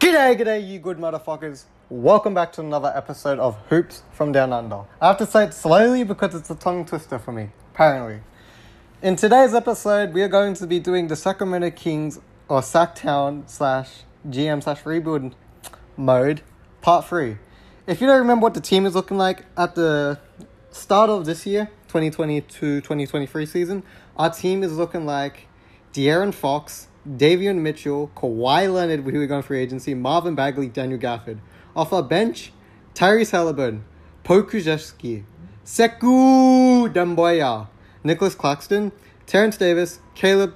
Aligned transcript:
G'day, 0.00 0.34
g'day, 0.34 0.66
you 0.66 0.78
good 0.78 0.96
motherfuckers. 0.96 1.64
Welcome 1.90 2.32
back 2.32 2.52
to 2.52 2.62
another 2.62 2.90
episode 2.96 3.38
of 3.38 3.58
Hoops 3.68 4.02
from 4.12 4.32
Down 4.32 4.50
Under. 4.50 4.84
I 4.98 5.08
have 5.08 5.18
to 5.18 5.26
say 5.26 5.44
it 5.44 5.52
slowly 5.52 6.04
because 6.04 6.34
it's 6.34 6.48
a 6.48 6.54
tongue 6.54 6.86
twister 6.86 7.18
for 7.18 7.32
me, 7.32 7.50
apparently. 7.74 8.20
In 9.02 9.16
today's 9.16 9.52
episode, 9.52 10.14
we 10.14 10.22
are 10.22 10.28
going 10.28 10.54
to 10.54 10.66
be 10.66 10.80
doing 10.80 11.08
the 11.08 11.16
Sacramento 11.16 11.72
Kings 11.72 12.18
or 12.48 12.62
Sacktown 12.62 13.46
slash 13.46 14.04
GM 14.26 14.62
slash 14.62 14.86
rebuild 14.86 15.34
mode, 15.98 16.40
part 16.80 17.04
three. 17.04 17.36
If 17.86 18.00
you 18.00 18.06
don't 18.06 18.20
remember 18.20 18.44
what 18.44 18.54
the 18.54 18.62
team 18.62 18.86
is 18.86 18.94
looking 18.94 19.18
like 19.18 19.44
at 19.54 19.74
the 19.74 20.18
start 20.70 21.10
of 21.10 21.26
this 21.26 21.44
year, 21.44 21.70
2022-2023 21.90 23.46
season, 23.46 23.82
our 24.16 24.30
team 24.30 24.62
is 24.62 24.78
looking 24.78 25.04
like 25.04 25.46
De'Aaron 25.92 26.32
Fox, 26.32 26.88
Davion 27.08 27.58
Mitchell, 27.58 28.10
Kawhi 28.14 28.72
Leonard, 28.72 29.00
who 29.00 29.12
we're 29.12 29.26
going 29.26 29.42
free 29.42 29.60
agency, 29.60 29.94
Marvin 29.94 30.34
Bagley, 30.34 30.68
Daniel 30.68 30.98
Gafford. 30.98 31.38
Off 31.74 31.92
our 31.92 32.02
bench, 32.02 32.52
Tyrese 32.94 33.30
Halliburton, 33.30 33.84
Pokusevski, 34.24 35.24
Sekou 35.64 36.92
Doumbouya, 36.92 37.68
Nicholas 38.04 38.34
Claxton, 38.34 38.92
Terrence 39.26 39.56
Davis, 39.56 40.00
Caleb. 40.14 40.54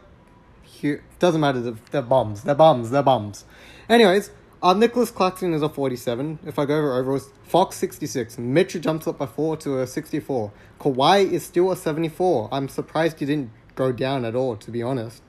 Hugh, 0.62 1.00
doesn't 1.18 1.40
matter. 1.40 1.60
They're, 1.60 1.76
they're 1.90 2.02
bombs. 2.02 2.42
They're 2.42 2.54
bombs. 2.54 2.90
They're 2.90 3.02
bombs. 3.02 3.44
Anyways, 3.88 4.30
our 4.62 4.74
Nicholas 4.74 5.10
Claxton 5.10 5.54
is 5.54 5.62
a 5.62 5.68
47. 5.68 6.40
If 6.44 6.58
I 6.58 6.64
go 6.64 6.76
over 6.76 6.94
overalls, 6.94 7.30
Fox 7.44 7.76
66. 7.76 8.38
Mitchell 8.38 8.80
jumps 8.80 9.06
up 9.06 9.18
by 9.18 9.26
4 9.26 9.56
to 9.58 9.78
a 9.80 9.86
64. 9.86 10.52
Kawhi 10.80 11.30
is 11.30 11.44
still 11.44 11.70
a 11.70 11.76
74. 11.76 12.48
I'm 12.52 12.68
surprised 12.68 13.20
he 13.20 13.26
didn't 13.26 13.50
go 13.74 13.92
down 13.92 14.24
at 14.24 14.34
all, 14.34 14.56
to 14.56 14.70
be 14.70 14.82
honest. 14.82 15.22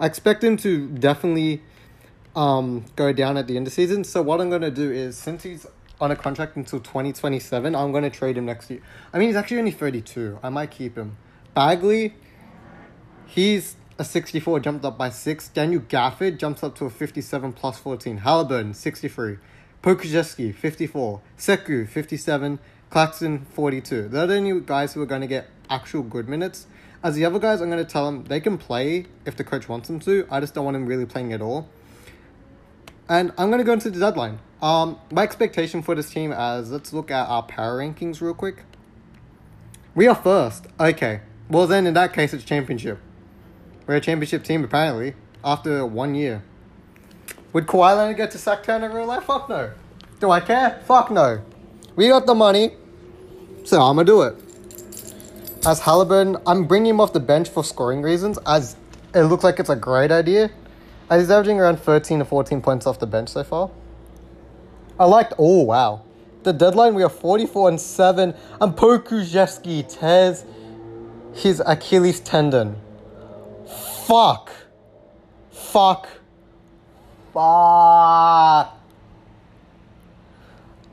I 0.00 0.06
expect 0.06 0.44
him 0.44 0.56
to 0.58 0.88
definitely 0.88 1.62
um, 2.36 2.84
go 2.96 3.12
down 3.12 3.36
at 3.36 3.46
the 3.46 3.56
end 3.56 3.66
of 3.66 3.72
the 3.72 3.74
season. 3.74 4.04
So 4.04 4.22
what 4.22 4.40
I'm 4.40 4.48
going 4.48 4.62
to 4.62 4.70
do 4.70 4.90
is, 4.90 5.18
since 5.18 5.42
he's 5.42 5.66
on 6.00 6.10
a 6.10 6.16
contract 6.16 6.56
until 6.56 6.78
2027, 6.78 7.74
I'm 7.74 7.90
going 7.90 8.04
to 8.04 8.10
trade 8.10 8.38
him 8.38 8.46
next 8.46 8.70
year. 8.70 8.80
I 9.12 9.18
mean, 9.18 9.28
he's 9.28 9.36
actually 9.36 9.58
only 9.58 9.72
32. 9.72 10.38
I 10.42 10.48
might 10.48 10.70
keep 10.70 10.96
him. 10.96 11.16
Bagley, 11.54 12.14
he's 13.26 13.76
a 13.98 14.04
64, 14.04 14.60
jumped 14.60 14.84
up 14.84 14.96
by 14.96 15.10
6. 15.10 15.48
Daniel 15.48 15.80
Gafford 15.80 16.38
jumps 16.38 16.62
up 16.62 16.76
to 16.76 16.84
a 16.84 16.90
57 16.90 17.52
plus 17.52 17.78
14. 17.78 18.18
Halliburton, 18.18 18.74
63. 18.74 19.38
Pokusevski, 19.82 20.54
54. 20.54 21.20
Sekou, 21.36 21.88
57. 21.88 22.60
Claxton, 22.90 23.44
42. 23.52 24.08
They're 24.08 24.26
the 24.26 24.36
only 24.36 24.60
guys 24.60 24.94
who 24.94 25.02
are 25.02 25.06
going 25.06 25.20
to 25.20 25.26
get 25.26 25.48
actual 25.68 26.02
good 26.02 26.28
minutes. 26.28 26.66
As 27.02 27.14
the 27.14 27.24
other 27.24 27.38
guys, 27.38 27.60
I'm 27.60 27.70
going 27.70 27.84
to 27.84 27.90
tell 27.90 28.06
them 28.06 28.24
they 28.24 28.40
can 28.40 28.58
play 28.58 29.06
if 29.24 29.36
the 29.36 29.44
coach 29.44 29.68
wants 29.68 29.88
them 29.88 30.00
to. 30.00 30.26
I 30.30 30.40
just 30.40 30.54
don't 30.54 30.64
want 30.64 30.74
them 30.74 30.86
really 30.86 31.06
playing 31.06 31.32
at 31.32 31.40
all. 31.40 31.68
And 33.08 33.32
I'm 33.38 33.48
going 33.48 33.58
to 33.58 33.64
go 33.64 33.72
into 33.72 33.90
the 33.90 34.00
deadline. 34.00 34.40
Um, 34.60 34.98
my 35.12 35.22
expectation 35.22 35.82
for 35.82 35.94
this 35.94 36.10
team 36.10 36.32
as 36.32 36.72
let's 36.72 36.92
look 36.92 37.10
at 37.10 37.28
our 37.28 37.42
power 37.42 37.78
rankings 37.78 38.20
real 38.20 38.34
quick. 38.34 38.64
We 39.94 40.08
are 40.08 40.14
first. 40.14 40.66
Okay. 40.80 41.20
Well, 41.48 41.66
then 41.66 41.86
in 41.86 41.94
that 41.94 42.12
case, 42.12 42.34
it's 42.34 42.44
championship. 42.44 42.98
We're 43.86 43.96
a 43.96 44.00
championship 44.00 44.44
team 44.44 44.64
apparently 44.64 45.14
after 45.44 45.86
one 45.86 46.14
year. 46.14 46.42
Would 47.52 47.66
Kawhi 47.66 47.96
Leonard 47.96 48.16
get 48.16 48.30
to 48.32 48.38
Sacktown 48.38 48.84
in 48.84 48.92
real 48.92 49.06
life? 49.06 49.24
Fuck 49.24 49.48
no. 49.48 49.70
Do 50.20 50.30
I 50.30 50.40
care? 50.40 50.82
Fuck 50.84 51.10
no. 51.10 51.40
We 51.96 52.08
got 52.08 52.26
the 52.26 52.34
money, 52.34 52.72
so 53.64 53.80
I'm 53.80 53.96
gonna 53.96 54.04
do 54.04 54.22
it. 54.22 54.47
As 55.66 55.80
Halliburton, 55.80 56.36
I'm 56.46 56.64
bringing 56.64 56.90
him 56.90 57.00
off 57.00 57.12
the 57.12 57.20
bench 57.20 57.48
for 57.48 57.64
scoring 57.64 58.02
reasons, 58.02 58.38
as 58.46 58.76
it 59.14 59.22
looks 59.22 59.44
like 59.44 59.58
it's 59.58 59.68
a 59.68 59.76
great 59.76 60.10
idea. 60.10 60.50
As 61.10 61.22
he's 61.22 61.30
averaging 61.30 61.58
around 61.58 61.78
13 61.80 62.20
to 62.20 62.24
14 62.24 62.60
points 62.60 62.86
off 62.86 62.98
the 62.98 63.06
bench 63.06 63.30
so 63.30 63.42
far. 63.42 63.70
I 65.00 65.04
liked, 65.04 65.34
oh 65.38 65.62
wow. 65.62 66.02
The 66.44 66.52
deadline, 66.52 66.94
we 66.94 67.02
are 67.02 67.08
44 67.08 67.70
and 67.70 67.80
7, 67.80 68.34
and 68.60 68.72
Pokusevski 68.76 69.88
tears 69.88 70.44
his 71.34 71.62
Achilles 71.66 72.20
tendon. 72.20 72.76
Fuck. 74.06 74.50
Fuck. 75.50 76.08
Fuck. 77.32 78.74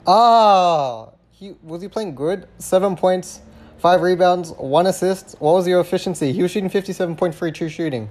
Ah, 0.08 1.09
he 1.32 1.56
was 1.64 1.82
he 1.82 1.88
playing 1.88 2.14
good? 2.14 2.47
Seven 2.59 2.96
points, 2.96 3.42
five 3.78 4.02
rebounds, 4.02 4.52
one 4.52 4.88
assist. 4.88 5.36
What 5.40 5.53
was 5.53 5.68
your 5.68 5.80
efficiency? 5.80 6.31
He 6.31 6.41
was 6.41 6.52
shooting 6.52 6.69
fifty-seven 6.69 7.16
point 7.16 7.36
three 7.36 7.52
true 7.52 7.69
shooting. 7.69 8.09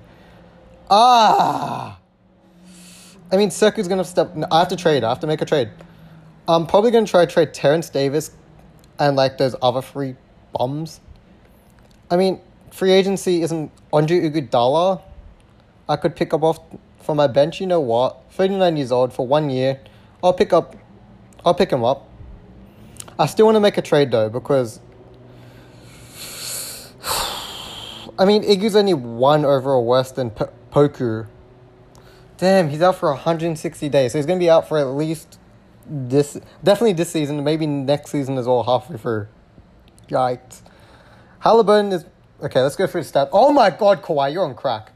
Ah. 0.90 1.98
I 3.32 3.36
mean, 3.36 3.48
Sekou's 3.48 3.88
gonna 3.88 4.04
step. 4.04 4.32
I 4.50 4.58
have 4.58 4.68
to 4.68 4.76
trade. 4.76 5.02
I 5.02 5.08
have 5.08 5.20
to 5.20 5.26
make 5.26 5.40
a 5.40 5.44
trade. 5.44 5.70
I'm 6.46 6.66
probably 6.66 6.90
gonna 6.90 7.06
try 7.06 7.24
to 7.24 7.32
trade 7.32 7.54
Terrence 7.54 7.88
Davis, 7.88 8.30
and 8.98 9.16
like 9.16 9.38
those 9.38 9.56
other 9.62 9.82
three 9.82 10.14
bombs. 10.52 11.00
I 12.10 12.16
mean, 12.16 12.40
free 12.70 12.92
agency 12.92 13.42
isn't 13.42 13.72
Andre 13.92 14.28
Iguodala. 14.28 15.00
I 15.88 15.96
could 15.96 16.14
pick 16.14 16.34
up 16.34 16.42
off 16.42 16.60
from 17.00 17.16
my 17.16 17.26
bench. 17.26 17.60
You 17.60 17.66
know 17.66 17.80
what? 17.80 18.30
Thirty 18.32 18.56
nine 18.56 18.76
years 18.76 18.92
old 18.92 19.12
for 19.12 19.26
one 19.26 19.50
year. 19.50 19.80
I'll 20.22 20.34
pick 20.34 20.52
up. 20.52 20.76
I'll 21.44 21.54
pick 21.54 21.70
him 21.70 21.82
up. 21.82 22.08
I 23.18 23.26
still 23.26 23.46
want 23.46 23.56
to 23.56 23.60
make 23.60 23.78
a 23.78 23.82
trade 23.82 24.10
though 24.10 24.28
because. 24.28 24.80
I 28.18 28.24
mean, 28.24 28.44
Iggy's 28.44 28.76
only 28.76 28.94
one 28.94 29.44
overall 29.44 29.84
worse 29.84 30.12
than 30.12 30.30
P- 30.30 30.44
Poku. 30.70 31.26
Damn, 32.36 32.68
he's 32.68 32.82
out 32.82 32.96
for 32.96 33.10
160 33.10 33.88
days, 33.88 34.12
so 34.12 34.18
he's 34.18 34.26
gonna 34.26 34.38
be 34.38 34.50
out 34.50 34.68
for 34.68 34.78
at 34.78 34.84
least 34.88 35.38
this, 35.86 36.38
definitely 36.62 36.92
this 36.92 37.10
season, 37.10 37.42
maybe 37.42 37.66
next 37.66 38.10
season 38.10 38.38
as 38.38 38.46
well, 38.46 38.62
halfway 38.62 38.96
through. 38.96 39.26
Yikes. 40.08 40.62
Halliburton 41.40 41.92
is 41.92 42.04
okay. 42.42 42.60
Let's 42.62 42.76
go 42.76 42.86
through 42.86 43.02
the 43.02 43.10
stats. 43.10 43.30
Oh 43.32 43.52
my 43.52 43.70
God, 43.70 44.02
Kawhi, 44.02 44.32
you're 44.32 44.44
on 44.44 44.54
crack. 44.54 44.92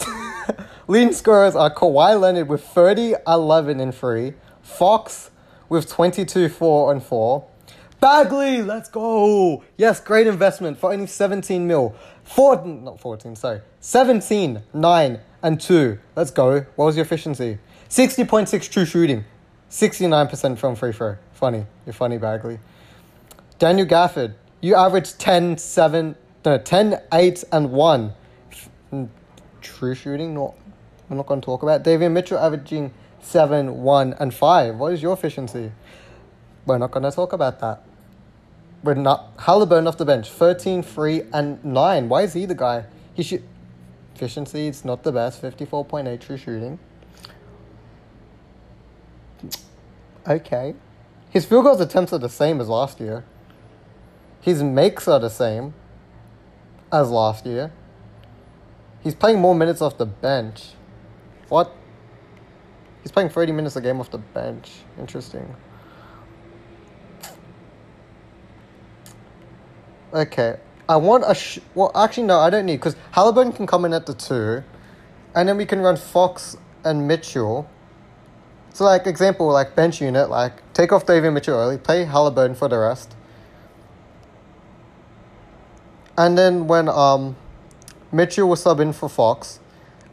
Leading 0.88 1.12
scorers 1.12 1.54
are 1.54 1.72
Kawhi 1.72 2.18
Leonard 2.18 2.48
with 2.48 2.64
30, 2.64 3.14
11, 3.26 3.78
and 3.80 3.94
3. 3.94 4.34
Fox 4.62 5.30
with 5.68 5.88
22, 5.88 6.48
4, 6.48 6.92
and 6.92 7.02
4. 7.02 7.46
Bagley, 8.00 8.62
let's 8.62 8.88
go. 8.88 9.64
Yes, 9.76 10.00
great 10.00 10.26
investment 10.26 10.78
for 10.78 10.92
only 10.92 11.06
17 11.06 11.66
mil. 11.66 11.96
Four, 12.28 12.62
not 12.64 13.00
14, 13.00 13.36
sorry. 13.36 13.62
17, 13.80 14.62
9, 14.74 15.20
and 15.42 15.60
2. 15.60 15.98
Let's 16.14 16.30
go. 16.30 16.60
What 16.76 16.84
was 16.84 16.94
your 16.94 17.04
efficiency? 17.06 17.58
60.6 17.88 18.70
true 18.70 18.84
shooting. 18.84 19.24
69% 19.70 20.58
from 20.58 20.76
free 20.76 20.92
throw. 20.92 21.16
Funny. 21.32 21.64
You're 21.86 21.94
funny, 21.94 22.18
Bagley. 22.18 22.58
Daniel 23.58 23.86
Gafford, 23.86 24.34
you 24.60 24.74
averaged 24.74 25.18
10, 25.18 25.56
7, 25.56 26.16
no, 26.44 26.58
10, 26.58 27.00
8, 27.12 27.44
and 27.50 27.72
1. 27.72 28.12
True 29.62 29.94
shooting, 29.94 30.34
not, 30.34 30.54
we're 31.08 31.16
not 31.16 31.26
going 31.26 31.40
to 31.40 31.44
talk 31.44 31.62
about. 31.62 31.82
Davion 31.82 32.12
Mitchell 32.12 32.38
averaging 32.38 32.92
7, 33.22 33.82
1, 33.82 34.12
and 34.20 34.34
5. 34.34 34.76
What 34.76 34.92
is 34.92 35.02
your 35.02 35.14
efficiency? 35.14 35.72
We're 36.66 36.76
not 36.76 36.90
going 36.90 37.04
to 37.04 37.10
talk 37.10 37.32
about 37.32 37.58
that. 37.60 37.87
We're 38.82 38.94
not. 38.94 39.32
Halliburton 39.38 39.86
off 39.86 39.96
the 39.96 40.04
bench, 40.04 40.30
13, 40.30 40.82
3, 40.82 41.22
and 41.32 41.64
9. 41.64 42.08
Why 42.08 42.22
is 42.22 42.32
he 42.32 42.46
the 42.46 42.54
guy? 42.54 42.84
He 43.14 43.22
should. 43.22 43.42
Efficiency, 44.14 44.66
it's 44.66 44.84
not 44.84 45.04
the 45.04 45.12
best. 45.12 45.40
54.8 45.40 46.20
true 46.20 46.36
shooting. 46.36 46.78
Okay. 50.26 50.74
His 51.30 51.44
field 51.44 51.64
goals 51.64 51.80
attempts 51.80 52.12
are 52.12 52.18
the 52.18 52.28
same 52.28 52.60
as 52.60 52.68
last 52.68 52.98
year. 52.98 53.24
His 54.40 54.62
makes 54.62 55.06
are 55.06 55.20
the 55.20 55.30
same 55.30 55.74
as 56.92 57.10
last 57.10 57.46
year. 57.46 57.72
He's 59.02 59.14
playing 59.14 59.40
more 59.40 59.54
minutes 59.54 59.80
off 59.80 59.98
the 59.98 60.06
bench. 60.06 60.70
What? 61.48 61.74
He's 63.02 63.12
playing 63.12 63.30
30 63.30 63.52
minutes 63.52 63.76
a 63.76 63.80
game 63.80 64.00
off 64.00 64.10
the 64.10 64.18
bench. 64.18 64.70
Interesting. 64.98 65.54
Okay. 70.12 70.56
I 70.88 70.96
want 70.96 71.24
a. 71.26 71.34
Sh- 71.34 71.58
well, 71.74 71.92
actually, 71.94 72.26
no, 72.26 72.38
I 72.38 72.48
don't 72.48 72.64
need 72.64 72.76
because 72.76 72.96
Halliburton 73.12 73.52
can 73.52 73.66
come 73.66 73.84
in 73.84 73.92
at 73.92 74.06
the 74.06 74.14
two, 74.14 74.62
and 75.34 75.48
then 75.48 75.56
we 75.58 75.66
can 75.66 75.80
run 75.80 75.96
Fox 75.96 76.56
and 76.84 77.06
Mitchell. 77.06 77.68
So, 78.72 78.84
like, 78.84 79.06
example, 79.06 79.48
like 79.48 79.74
bench 79.74 80.00
unit, 80.00 80.30
like 80.30 80.72
take 80.72 80.92
off 80.92 81.04
David 81.04 81.32
Mitchell 81.32 81.54
early, 81.54 81.76
play 81.76 82.04
Halliburton 82.04 82.54
for 82.54 82.68
the 82.68 82.78
rest. 82.78 83.14
And 86.16 86.38
then 86.38 86.66
when 86.66 86.88
um, 86.88 87.36
Mitchell 88.10 88.48
was 88.48 88.62
sub 88.62 88.80
in 88.80 88.92
for 88.92 89.08
Fox, 89.08 89.60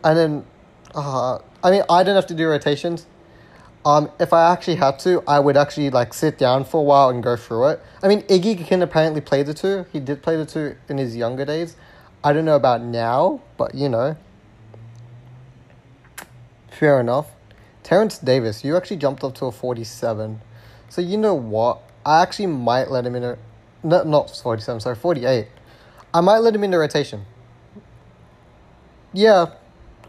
and 0.04 0.18
then, 0.18 0.46
uh, 0.94 1.40
I 1.64 1.72
mean, 1.72 1.84
I 1.90 2.04
don't 2.04 2.16
have 2.16 2.28
to 2.28 2.36
do 2.36 2.48
rotations. 2.48 3.08
Um, 3.86 4.12
if 4.20 4.34
I 4.34 4.52
actually 4.52 4.78
had 4.78 4.98
to, 5.00 5.24
I 5.28 5.40
would 5.40 5.56
actually 5.56 5.92
like 5.92 6.12
sit 6.14 6.40
down 6.40 6.66
for 6.66 6.80
a 6.80 6.84
while 6.84 7.10
and 7.10 7.22
go 7.22 7.36
through 7.36 7.68
it. 7.68 7.82
I 8.02 8.08
mean, 8.08 8.24
Iggy 8.24 8.66
can 8.66 8.82
apparently 8.82 9.22
play 9.22 9.44
the 9.44 9.54
two. 9.54 9.86
He 9.94 10.00
did 10.00 10.24
play 10.24 10.38
the 10.38 10.46
two 10.46 10.76
in 10.90 10.98
his 10.98 11.16
younger 11.16 11.46
days. 11.46 11.76
I 12.24 12.34
don't 12.34 12.46
know 12.46 12.56
about 12.56 12.82
now, 12.82 13.42
but 13.58 13.76
you 13.76 13.88
know, 13.88 14.18
fair 16.72 17.00
enough. 17.00 17.28
Terrence 17.84 18.18
Davis, 18.18 18.64
you 18.64 18.76
actually 18.76 18.98
jumped 18.98 19.24
up 19.24 19.36
to 19.36 19.46
a 19.46 19.52
47. 19.52 20.42
So 20.90 21.02
you 21.02 21.18
know 21.18 21.36
what? 21.36 21.84
I 22.04 22.24
actually 22.24 22.48
might 22.48 22.90
let 22.90 23.06
him 23.06 23.16
in 23.16 23.24
a. 23.24 23.38
No, 23.84 24.04
not 24.04 24.32
47, 24.36 24.80
sorry, 24.82 24.96
48. 24.96 25.48
I 26.12 26.22
might 26.22 26.40
let 26.40 26.56
him 26.56 26.64
in 26.64 26.72
the 26.72 26.80
rotation. 26.80 27.26
Yeah, 29.14 29.52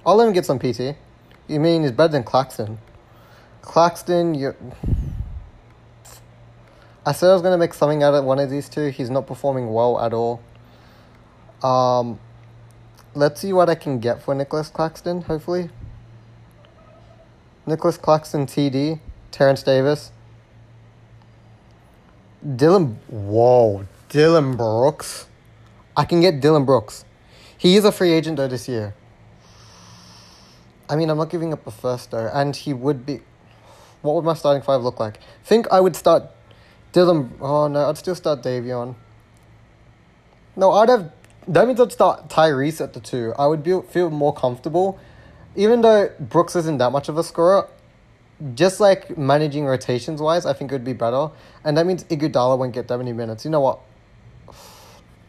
I'll 0.07 0.17
let 0.17 0.27
him 0.27 0.33
get 0.33 0.47
some 0.47 0.59
PT. 0.59 0.97
You 1.47 1.61
mean 1.61 1.83
he's 1.83 1.93
better 1.93 2.13
than 2.13 2.25
Claxton? 2.25 2.79
Claxton, 3.67 4.35
you. 4.35 4.55
I 7.05 7.13
said 7.13 7.29
I 7.29 7.33
was 7.35 7.43
gonna 7.43 7.59
make 7.59 7.75
something 7.75 8.03
out 8.03 8.15
of 8.15 8.25
one 8.25 8.39
of 8.39 8.49
these 8.49 8.69
two. 8.69 8.89
He's 8.89 9.11
not 9.11 9.27
performing 9.27 9.73
well 9.73 10.01
at 10.01 10.15
all. 10.15 10.41
Um, 11.63 12.19
let's 13.15 13.41
see 13.41 13.53
what 13.53 13.69
I 13.69 13.75
can 13.75 13.99
get 13.99 14.23
for 14.23 14.35
Nicholas 14.35 14.71
Claxton. 14.71 15.23
Hopefully, 15.23 15.69
Nicholas 17.67 17.99
Claxton, 17.99 18.47
TD, 18.47 19.01
Terrence 19.31 19.63
Davis, 19.65 20.13
Dillon. 22.57 22.99
Whoa, 23.09 23.87
Dillon 24.09 24.57
Brooks. 24.57 25.27
I 25.97 26.05
can 26.05 26.21
get 26.21 26.41
Dillon 26.41 26.65
Brooks. 26.65 27.05
He 27.59 27.77
is 27.77 27.85
a 27.85 27.93
free 27.93 28.13
agent 28.13 28.37
though 28.37 28.49
this 28.49 28.69
year. 28.69 28.95
I 30.89 30.95
mean, 30.95 31.11
I'm 31.11 31.19
not 31.19 31.31
giving 31.31 31.53
up 31.53 31.67
a 31.67 31.73
first 31.73 32.13
though, 32.13 32.31
and 32.33 32.55
he 32.55 32.73
would 32.73 33.05
be. 33.05 33.23
What 34.07 34.17
would 34.17 34.25
my 34.25 34.35
starting 34.35 34.63
five 34.63 34.83
look 34.83 35.01
like? 35.01 35.19
think 35.45 35.67
I 35.71 35.81
would 35.81 35.97
start 35.97 36.25
Dillon. 36.93 37.35
Oh 37.41 37.69
no, 37.69 37.89
I'd 37.89 37.99
still 37.99 38.15
start 38.15 38.43
Davion. 38.43 38.95
No, 40.57 40.73
I'd 40.73 40.89
have. 40.89 41.13
That 41.49 41.67
means 41.67 41.81
I'd 41.81 41.93
start 41.93 42.29
Tyrese 42.29 42.81
at 42.81 42.93
the 42.93 43.01
two. 43.01 43.33
I 43.39 43.47
would 43.47 43.63
be, 43.63 43.81
feel 43.91 44.11
more 44.11 44.33
comfortable, 44.35 44.99
even 45.55 45.81
though 45.83 46.11
Brooks 46.19 46.57
isn't 46.57 46.79
that 46.79 46.91
much 46.91 47.09
of 47.09 47.19
a 47.19 47.23
scorer. 47.23 47.69
Just 48.55 48.81
like 48.81 49.17
managing 49.17 49.65
rotations 49.65 50.21
wise, 50.21 50.45
I 50.45 50.53
think 50.53 50.71
it 50.71 50.75
would 50.75 50.85
be 50.85 50.93
better, 50.93 51.31
and 51.65 51.77
that 51.77 51.87
means 51.87 52.05
Iguodala 52.05 52.59
won't 52.59 52.75
get 52.75 52.89
that 52.89 52.99
many 52.99 53.13
minutes. 53.13 53.45
You 53.45 53.51
know 53.51 53.61
what? 53.61 53.81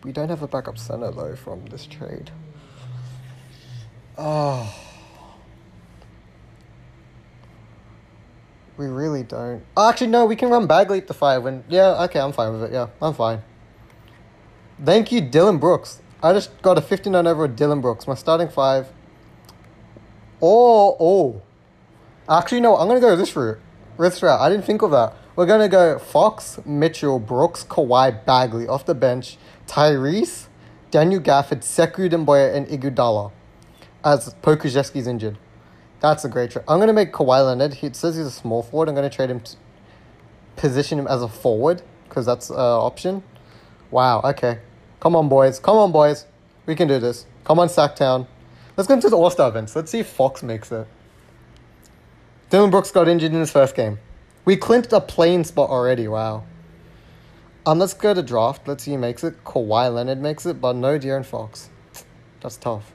We 0.03 0.11
don't 0.11 0.29
have 0.29 0.41
a 0.41 0.47
backup 0.47 0.77
center 0.77 1.11
though 1.11 1.35
from 1.35 1.65
this 1.67 1.85
trade. 1.85 2.31
Oh. 4.17 4.86
We 8.77 8.85
really 8.85 9.23
don't. 9.23 9.63
Oh, 9.75 9.89
actually, 9.89 10.07
no, 10.07 10.25
we 10.25 10.35
can 10.35 10.49
run 10.49 10.67
Bagley 10.67 10.99
at 10.99 11.07
the 11.07 11.13
five. 11.13 11.43
When 11.43 11.63
yeah, 11.67 12.03
okay, 12.03 12.19
I'm 12.19 12.31
fine 12.31 12.53
with 12.53 12.63
it. 12.63 12.71
Yeah, 12.71 12.87
I'm 13.01 13.13
fine. 13.13 13.41
Thank 14.83 15.11
you, 15.11 15.21
Dillon 15.21 15.57
Brooks. 15.57 16.01
I 16.21 16.33
just 16.33 16.61
got 16.61 16.77
a 16.77 16.81
59 16.81 17.25
over 17.25 17.47
Dillon 17.47 17.81
Brooks. 17.81 18.07
My 18.07 18.13
starting 18.13 18.49
five. 18.49 18.87
Oh, 20.41 20.95
oh. 20.99 21.41
Actually, 22.29 22.61
no, 22.61 22.77
I'm 22.77 22.87
gonna 22.87 22.99
go 22.99 23.15
this 23.15 23.35
route. 23.35 23.59
This 23.97 24.21
route. 24.21 24.39
I 24.39 24.49
didn't 24.49 24.65
think 24.65 24.83
of 24.83 24.91
that. 24.91 25.15
We're 25.35 25.47
gonna 25.47 25.69
go 25.69 25.97
Fox, 25.97 26.59
Mitchell, 26.63 27.19
Brooks, 27.19 27.63
Kawhi, 27.63 28.25
Bagley 28.25 28.67
off 28.67 28.85
the 28.85 28.93
bench, 28.93 29.37
Tyrese, 29.65 30.47
Daniel 30.91 31.21
Gafford, 31.21 31.61
Sekou 31.61 32.09
Doumbouya, 32.09 32.53
and 32.55 32.67
Iguodala, 32.67 33.31
as 34.03 34.35
Pokusevski's 34.43 35.07
injured. 35.07 35.37
That's 35.99 36.23
a 36.25 36.29
great 36.29 36.51
trade. 36.51 36.65
I'm 36.67 36.77
going 36.77 36.87
to 36.87 36.93
make 36.93 37.11
Kawhi 37.11 37.45
Leonard. 37.45 37.75
He 37.75 37.91
says 37.93 38.15
he's 38.15 38.27
a 38.27 38.31
small 38.31 38.61
forward. 38.61 38.89
I'm 38.89 38.95
going 38.95 39.09
to 39.09 39.15
trade 39.15 39.29
him, 39.29 39.39
to 39.39 39.55
position 40.55 40.99
him 40.99 41.07
as 41.07 41.21
a 41.21 41.27
forward 41.27 41.81
because 42.07 42.25
that's 42.25 42.49
an 42.49 42.57
option. 42.57 43.23
Wow, 43.89 44.21
okay. 44.23 44.59
Come 44.99 45.15
on, 45.15 45.29
boys. 45.29 45.59
Come 45.59 45.77
on, 45.77 45.91
boys. 45.91 46.25
We 46.65 46.75
can 46.75 46.87
do 46.87 46.99
this. 46.99 47.25
Come 47.43 47.59
on, 47.59 47.67
Sacktown. 47.67 48.27
Let's 48.75 48.87
go 48.87 48.93
into 48.93 49.09
the 49.09 49.17
All 49.17 49.29
Star 49.29 49.49
events. 49.49 49.75
Let's 49.75 49.91
see 49.91 49.99
if 49.99 50.07
Fox 50.07 50.43
makes 50.43 50.71
it. 50.71 50.87
Dillon 52.49 52.69
Brooks 52.69 52.91
got 52.91 53.07
injured 53.07 53.33
in 53.33 53.39
his 53.39 53.51
first 53.51 53.75
game. 53.75 53.99
We 54.45 54.55
clinched 54.55 54.93
a 54.93 55.01
plane 55.01 55.43
spot 55.43 55.69
already. 55.69 56.07
Wow. 56.07 56.43
Um, 57.65 57.79
let's 57.79 57.93
go 57.93 58.13
to 58.13 58.21
draft. 58.21 58.67
Let's 58.67 58.83
see 58.83 58.91
who 58.91 58.97
makes 58.97 59.23
it. 59.23 59.43
Kawhi 59.43 59.93
Leonard 59.93 60.21
makes 60.21 60.45
it, 60.45 60.61
but 60.61 60.75
no 60.75 60.97
De'Aaron 60.97 61.25
Fox. 61.25 61.69
That's 62.41 62.55
tough. 62.55 62.93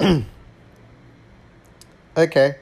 Okay. 2.16 2.56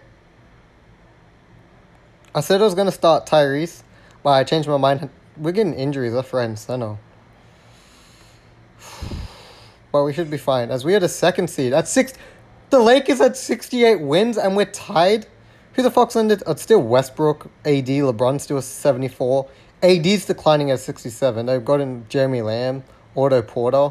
I 2.35 2.41
said 2.41 2.61
I 2.63 2.65
was 2.65 2.75
gonna 2.75 2.93
start 2.93 3.27
Tyrese, 3.27 3.83
but 4.23 4.31
I 4.31 4.45
changed 4.45 4.69
my 4.69 4.79
mind. 4.79 5.11
We're 5.37 5.53
getting 5.53 5.75
injuries, 5.75 6.15
our 6.15 6.23
friends. 6.23 6.69
I 6.71 6.77
know. 6.77 6.99
But 9.93 10.05
we 10.05 10.15
should 10.15 10.31
be 10.31 10.39
fine. 10.39 10.71
As 10.71 10.85
we 10.85 10.95
had 10.95 11.03
a 11.03 11.09
second 11.09 11.51
seed 11.51 11.75
at 11.75 11.87
six, 11.87 12.15
the 12.71 12.79
Lakers 12.79 13.19
had 13.19 13.37
sixty-eight 13.37 14.01
wins, 14.01 14.39
and 14.39 14.57
we're 14.57 14.65
tied. 14.65 15.27
Who 15.75 15.83
the 15.83 15.91
fuck's 15.91 16.17
ended? 16.17 16.43
It's 16.47 16.63
still 16.63 16.81
Westbrook, 16.81 17.51
AD, 17.67 17.87
LeBron 17.87 18.41
still 18.41 18.63
seventy-four. 18.63 19.49
AD's 19.83 20.25
declining 20.25 20.71
at 20.71 20.81
sixty-seven. 20.81 21.45
They've 21.45 21.65
gotten 21.65 22.07
Jeremy 22.09 22.41
Lamb, 22.41 22.85
Otto 23.15 23.43
Porter. 23.43 23.91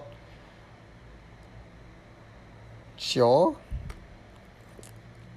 Sure. 2.98 3.56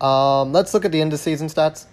Um, 0.05 0.53
let's 0.53 0.75
look 0.75 0.85
at 0.85 0.93
the 0.93 1.01
end 1.01 1.15
of 1.15 1.19
season 1.19 1.49
stats. 1.49 1.87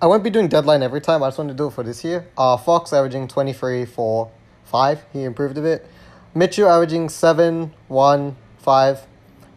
I 0.00 0.06
won't 0.06 0.24
be 0.24 0.30
doing 0.30 0.48
deadline 0.48 0.82
every 0.82 1.02
time. 1.02 1.22
I 1.22 1.26
just 1.26 1.36
want 1.36 1.50
to 1.50 1.54
do 1.54 1.66
it 1.66 1.72
for 1.72 1.82
this 1.82 2.02
year. 2.02 2.26
Uh, 2.38 2.56
Fox 2.56 2.90
averaging 2.90 3.28
23 3.28 3.84
4 3.84 4.30
5. 4.64 5.04
He 5.12 5.24
improved 5.24 5.58
a 5.58 5.60
bit. 5.60 5.86
Mitchell 6.34 6.70
averaging 6.70 7.10
7 7.10 7.74
1 7.88 8.36
5. 8.60 9.00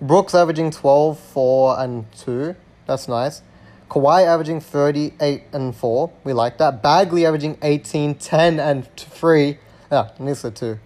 Brooks 0.02 0.36
averaging 0.36 0.72
12 0.72 1.18
4 1.18 1.80
and 1.80 2.12
2. 2.18 2.56
That's 2.88 3.08
nice. 3.08 3.42
Kawhi 3.90 4.26
averaging 4.26 4.60
38 4.60 5.44
and 5.54 5.74
4. 5.74 6.12
We 6.26 6.34
like 6.34 6.58
that. 6.58 6.84
Bagley 6.84 7.26
averaging 7.26 7.58
18 7.62 8.16
10 8.16 8.60
and 8.60 8.94
3. 8.98 9.58
Yeah, 9.90 10.10
Nisa 10.20 10.52
2. 10.52 10.78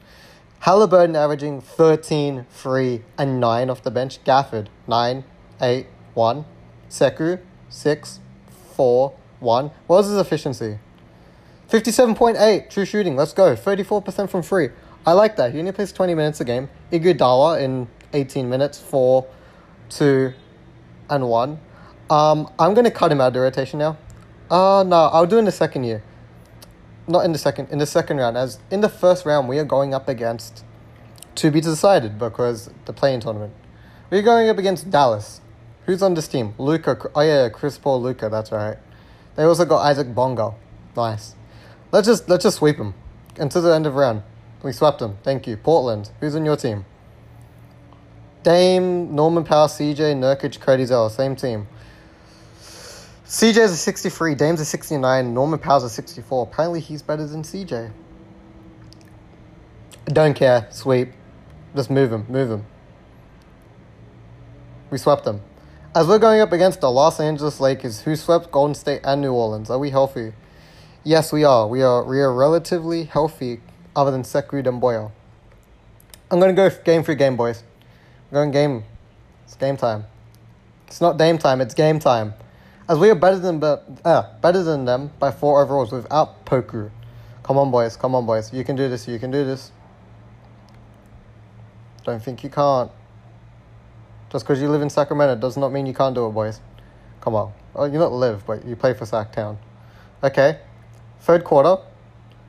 Halliburton 0.59 1.15
averaging 1.15 1.61
13 1.61 2.45
3 2.51 3.03
and 3.17 3.39
9 3.39 3.69
off 3.71 3.81
the 3.81 3.89
bench. 3.89 4.23
Gafford 4.23 4.67
9 4.87 5.23
8 5.59 5.87
1. 6.13 6.45
Sekou, 6.89 7.39
6, 7.69 8.19
4, 8.75 9.13
1. 9.39 9.65
What 9.65 9.73
was 9.87 10.07
his 10.07 10.17
efficiency? 10.17 10.79
57.8 11.69 12.69
true 12.69 12.85
shooting. 12.85 13.15
Let's 13.15 13.33
go. 13.33 13.55
34% 13.55 14.29
from 14.29 14.41
free. 14.41 14.69
I 15.05 15.11
like 15.13 15.35
that. 15.37 15.53
He 15.53 15.59
only 15.59 15.71
plays 15.71 15.91
20 15.91 16.15
minutes 16.15 16.39
a 16.41 16.45
game. 16.45 16.69
Iguodala 16.91 17.61
in 17.61 17.87
18 18.13 18.49
minutes, 18.49 18.79
4, 18.79 19.25
2, 19.89 20.33
and 21.09 21.27
1. 21.27 21.59
Um, 22.09 22.49
I'm 22.57 22.73
going 22.73 22.85
to 22.85 22.91
cut 22.91 23.11
him 23.11 23.19
out 23.19 23.27
of 23.27 23.33
the 23.33 23.41
rotation 23.41 23.79
now. 23.79 23.97
Uh, 24.49 24.83
no, 24.87 24.95
I'll 24.95 25.25
do 25.25 25.37
in 25.37 25.45
the 25.45 25.51
second 25.51 25.83
year. 25.83 26.03
Not 27.07 27.25
in 27.25 27.31
the 27.31 27.37
second, 27.37 27.69
in 27.69 27.79
the 27.79 27.85
second 27.85 28.17
round. 28.17 28.37
As 28.37 28.59
in 28.71 28.81
the 28.81 28.89
first 28.89 29.25
round, 29.25 29.49
we 29.49 29.59
are 29.59 29.65
going 29.65 29.93
up 29.93 30.07
against 30.07 30.63
to 31.35 31.51
be 31.51 31.61
decided 31.61 32.17
because 32.17 32.69
the 32.85 32.93
play-in 32.93 33.19
tournament. 33.19 33.53
We're 34.09 34.21
going 34.21 34.49
up 34.49 34.57
against 34.57 34.89
Dallas. 34.89 35.41
Who's 35.87 36.03
on 36.03 36.13
this 36.13 36.27
team? 36.27 36.53
Luka. 36.57 37.09
Oh 37.15 37.21
yeah, 37.21 37.49
Chris 37.49 37.77
Paul, 37.77 38.01
Luka. 38.01 38.29
That's 38.29 38.51
right. 38.51 38.77
They 39.35 39.43
also 39.43 39.65
got 39.65 39.79
Isaac 39.79 40.13
Bonga. 40.13 40.53
Nice. 40.95 41.33
Let's 41.91 42.07
just 42.07 42.29
let's 42.29 42.43
just 42.43 42.57
sweep 42.57 42.77
them 42.77 42.93
until 43.37 43.61
the 43.61 43.73
end 43.73 43.87
of 43.87 43.95
round. 43.95 44.21
We 44.61 44.73
swept 44.73 44.99
them. 44.99 45.17
Thank 45.23 45.47
you. 45.47 45.55
Portland. 45.55 46.11
Who's 46.19 46.35
on 46.35 46.43
your 46.43 46.57
team? 46.57 46.85
Dame, 48.43 49.15
Norman 49.15 49.43
Powell, 49.43 49.67
CJ, 49.67 50.15
Nurkic, 50.15 50.59
Cody 50.59 50.85
Zeller. 50.85 51.09
Same 51.09 51.35
team. 51.35 51.67
CJ's 53.25 53.71
a 53.71 53.77
63, 53.77 54.35
Dame's 54.35 54.61
a 54.61 54.65
69, 54.65 55.33
Norman 55.33 55.59
Powell's 55.59 55.83
a 55.83 55.89
64. 55.89 56.43
Apparently 56.49 56.79
he's 56.79 57.01
better 57.01 57.27
than 57.27 57.43
CJ. 57.43 57.91
Don't 60.05 60.33
care. 60.33 60.67
Sweep. 60.71 61.11
Just 61.75 61.89
move 61.89 62.11
him. 62.11 62.25
Move 62.29 62.49
him. 62.49 62.65
We 64.89 64.97
swept 64.97 65.25
them. 65.25 65.41
As 65.97 66.05
we're 66.05 66.19
going 66.19 66.41
up 66.41 66.51
against 66.51 66.81
the 66.81 66.91
Los 66.91 67.19
Angeles 67.19 67.59
Lakers, 67.59 68.01
who 68.01 68.15
swept 68.15 68.51
Golden 68.51 68.75
State 68.75 69.01
and 69.03 69.19
New 69.19 69.33
Orleans, 69.33 69.71
are 69.71 69.79
we 69.79 69.89
healthy? 69.89 70.33
Yes, 71.03 71.33
we 71.33 71.43
are. 71.43 71.67
We 71.67 71.81
are. 71.81 72.03
We 72.03 72.19
are 72.19 72.31
relatively 72.31 73.05
healthy, 73.05 73.61
other 73.95 74.11
than 74.11 74.21
Sekou 74.21 74.63
Doumbouya. 74.63 75.09
I'm 76.29 76.39
gonna 76.39 76.53
go 76.53 76.69
game 76.69 77.01
for 77.01 77.15
game, 77.15 77.35
boys. 77.35 77.63
I'm 78.29 78.35
going 78.35 78.51
game. 78.51 78.83
It's 79.45 79.55
game 79.55 79.75
time. 79.75 80.05
It's 80.85 81.01
not 81.01 81.17
game 81.17 81.39
time. 81.39 81.61
It's 81.61 81.73
game 81.73 81.97
time. 81.97 82.35
As 82.87 82.99
we 82.99 83.09
are 83.09 83.15
better 83.15 83.39
than 83.39 83.63
uh, 83.63 84.35
better 84.39 84.61
than 84.61 84.85
them 84.85 85.09
by 85.17 85.31
four 85.31 85.63
overalls 85.63 85.91
without 85.91 86.45
Poku. 86.45 86.91
Come 87.41 87.57
on, 87.57 87.71
boys. 87.71 87.97
Come 87.97 88.13
on, 88.13 88.27
boys. 88.27 88.53
You 88.53 88.63
can 88.63 88.75
do 88.75 88.87
this. 88.87 89.07
You 89.07 89.17
can 89.17 89.31
do 89.31 89.43
this. 89.43 89.71
Don't 92.03 92.21
think 92.21 92.43
you 92.43 92.51
can't. 92.51 92.91
Just 94.31 94.45
because 94.45 94.61
you 94.61 94.69
live 94.69 94.81
in 94.81 94.89
Sacramento 94.89 95.35
does 95.35 95.57
not 95.57 95.71
mean 95.71 95.85
you 95.85 95.93
can't 95.93 96.13
do 96.13 96.27
it, 96.27 96.31
boys. 96.31 96.59
Come 97.21 97.35
on. 97.35 97.53
Oh, 97.75 97.85
you 97.85 97.97
not 97.97 98.11
live, 98.11 98.45
but 98.45 98.65
you 98.65 98.75
play 98.75 98.93
for 98.93 99.05
Sacktown. 99.05 99.57
Okay. 100.23 100.59
Third 101.21 101.43
quarter. 101.43 101.77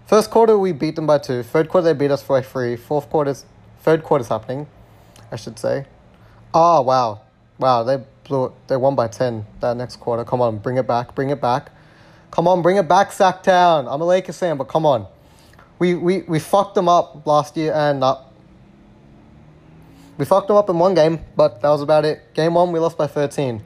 First 0.06 0.30
quarter, 0.30 0.58
we 0.58 0.72
beat 0.72 0.96
them 0.96 1.06
by 1.06 1.18
two. 1.18 1.42
Third 1.42 1.68
quarter, 1.68 1.92
they 1.92 1.98
beat 1.98 2.10
us 2.10 2.22
by 2.22 2.40
three. 2.40 2.76
Fourth 2.76 3.08
quarter's... 3.10 3.44
Third 3.80 4.02
quarter's 4.02 4.28
happening, 4.28 4.66
I 5.30 5.36
should 5.36 5.58
say. 5.58 5.86
Oh, 6.52 6.82
wow. 6.82 7.20
Wow, 7.58 7.84
they 7.84 8.02
blew 8.24 8.46
it. 8.46 8.52
They 8.66 8.76
won 8.76 8.94
by 8.94 9.08
10 9.08 9.46
that 9.60 9.76
next 9.76 9.96
quarter. 9.96 10.24
Come 10.24 10.40
on, 10.40 10.58
bring 10.58 10.76
it 10.78 10.86
back, 10.86 11.14
bring 11.14 11.30
it 11.30 11.40
back. 11.40 11.70
Come 12.30 12.48
on, 12.48 12.62
bring 12.62 12.76
it 12.76 12.88
back, 12.88 13.10
Sacktown. 13.10 13.92
I'm 13.92 14.00
a 14.00 14.04
Lakers 14.04 14.38
fan, 14.38 14.56
but 14.56 14.64
come 14.64 14.84
on. 14.84 15.06
We, 15.78 15.94
we, 15.94 16.22
we 16.22 16.38
fucked 16.38 16.74
them 16.74 16.88
up 16.88 17.26
last 17.26 17.56
year 17.56 17.72
and 17.72 18.02
uh, 18.02 18.16
we 20.18 20.24
fucked 20.24 20.48
them 20.48 20.56
up 20.56 20.68
in 20.68 20.78
one 20.78 20.94
game, 20.94 21.20
but 21.36 21.62
that 21.62 21.68
was 21.68 21.80
about 21.80 22.04
it. 22.04 22.34
Game 22.34 22.54
one, 22.54 22.72
we 22.72 22.80
lost 22.80 22.98
by 22.98 23.06
13. 23.06 23.62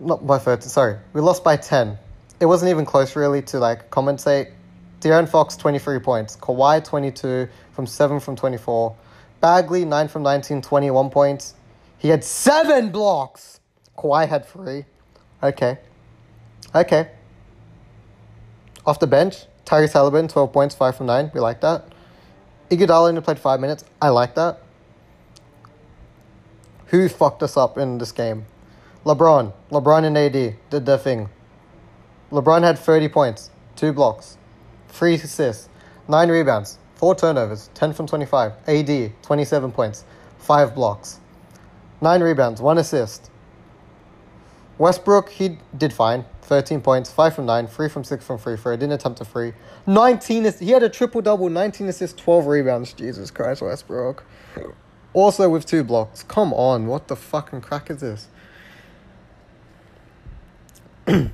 Not 0.00 0.26
by 0.26 0.38
13, 0.38 0.68
sorry. 0.68 0.96
We 1.12 1.20
lost 1.20 1.44
by 1.44 1.56
10. 1.56 1.98
It 2.40 2.46
wasn't 2.46 2.70
even 2.70 2.86
close, 2.86 3.14
really, 3.14 3.42
to 3.42 3.58
like 3.58 3.90
compensate. 3.90 4.48
De'Aaron 5.00 5.28
Fox, 5.28 5.56
23 5.56 5.98
points. 5.98 6.36
Kawhi, 6.36 6.84
22 6.84 7.48
from 7.72 7.86
7 7.86 8.20
from 8.20 8.36
24. 8.36 8.96
Bagley, 9.40 9.84
9 9.84 10.08
from 10.08 10.22
19, 10.22 10.62
21 10.62 11.10
points. 11.10 11.54
He 11.98 12.08
had 12.08 12.22
7 12.22 12.90
blocks. 12.90 13.60
Kawhi 13.98 14.28
had 14.28 14.46
3. 14.46 14.84
Okay. 15.42 15.78
Okay. 16.74 17.10
Off 18.86 19.00
the 19.00 19.06
bench, 19.08 19.46
Tyrese 19.64 19.92
Halliburton, 19.92 20.28
12 20.28 20.52
points, 20.52 20.74
5 20.76 20.96
from 20.96 21.06
9. 21.06 21.32
We 21.34 21.40
like 21.40 21.60
that. 21.60 21.92
Iguodala 22.70 23.08
only 23.08 23.20
played 23.20 23.38
5 23.38 23.60
minutes. 23.60 23.84
I 24.00 24.08
like 24.08 24.36
that. 24.36 24.60
Who 26.92 27.08
fucked 27.08 27.42
us 27.42 27.56
up 27.56 27.78
in 27.78 27.96
this 27.96 28.12
game? 28.12 28.44
LeBron. 29.06 29.54
LeBron 29.70 30.04
and 30.04 30.18
AD 30.18 30.56
did 30.68 30.84
their 30.84 30.98
thing. 30.98 31.30
LeBron 32.30 32.62
had 32.62 32.78
30 32.78 33.08
points, 33.08 33.50
2 33.76 33.94
blocks, 33.94 34.36
3 34.88 35.14
assists, 35.14 35.70
9 36.08 36.30
rebounds, 36.30 36.78
4 36.96 37.14
turnovers, 37.14 37.70
10 37.72 37.94
from 37.94 38.06
25. 38.06 38.52
AD, 38.68 39.12
27 39.22 39.72
points, 39.72 40.04
5 40.36 40.74
blocks, 40.74 41.18
9 42.02 42.22
rebounds, 42.22 42.60
1 42.60 42.76
assist. 42.76 43.30
Westbrook, 44.76 45.30
he 45.30 45.58
did 45.74 45.94
fine. 45.94 46.26
13 46.42 46.82
points, 46.82 47.10
5 47.10 47.34
from 47.34 47.46
9, 47.46 47.68
3 47.68 47.88
from 47.88 48.04
6 48.04 48.22
from 48.22 48.36
free 48.36 48.58
throw. 48.58 48.76
Didn't 48.76 48.92
attempt 48.92 49.18
a 49.22 49.24
free. 49.24 49.54
19 49.86 50.52
He 50.58 50.72
had 50.72 50.82
a 50.82 50.90
triple 50.90 51.22
double, 51.22 51.48
19 51.48 51.88
assists, 51.88 52.20
12 52.20 52.46
rebounds. 52.46 52.92
Jesus 52.92 53.30
Christ, 53.30 53.62
Westbrook. 53.62 54.24
Also 55.14 55.48
with 55.48 55.66
2 55.66 55.84
blocks. 55.84 56.22
Come 56.22 56.52
on, 56.54 56.86
what 56.86 57.08
the 57.08 57.16
fucking 57.16 57.60
crack 57.60 57.90
is 57.90 58.00
this? 58.00 58.28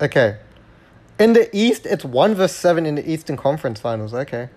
okay. 0.00 0.38
In 1.18 1.32
the 1.32 1.48
East, 1.56 1.86
it's 1.86 2.04
1 2.04 2.34
versus 2.34 2.56
7 2.56 2.84
in 2.86 2.96
the 2.96 3.10
Eastern 3.10 3.36
Conference 3.36 3.80
Finals. 3.80 4.12
Okay. 4.14 4.50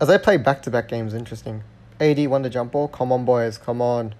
As 0.00 0.08
they 0.08 0.18
play 0.18 0.36
back 0.36 0.62
to 0.62 0.70
back 0.70 0.88
games, 0.88 1.14
interesting. 1.14 1.62
AD 2.00 2.26
won 2.28 2.42
the 2.42 2.50
jump 2.50 2.72
ball. 2.72 2.88
Come 2.88 3.12
on, 3.12 3.24
boys. 3.24 3.56
Come 3.56 3.80
on. 3.80 4.14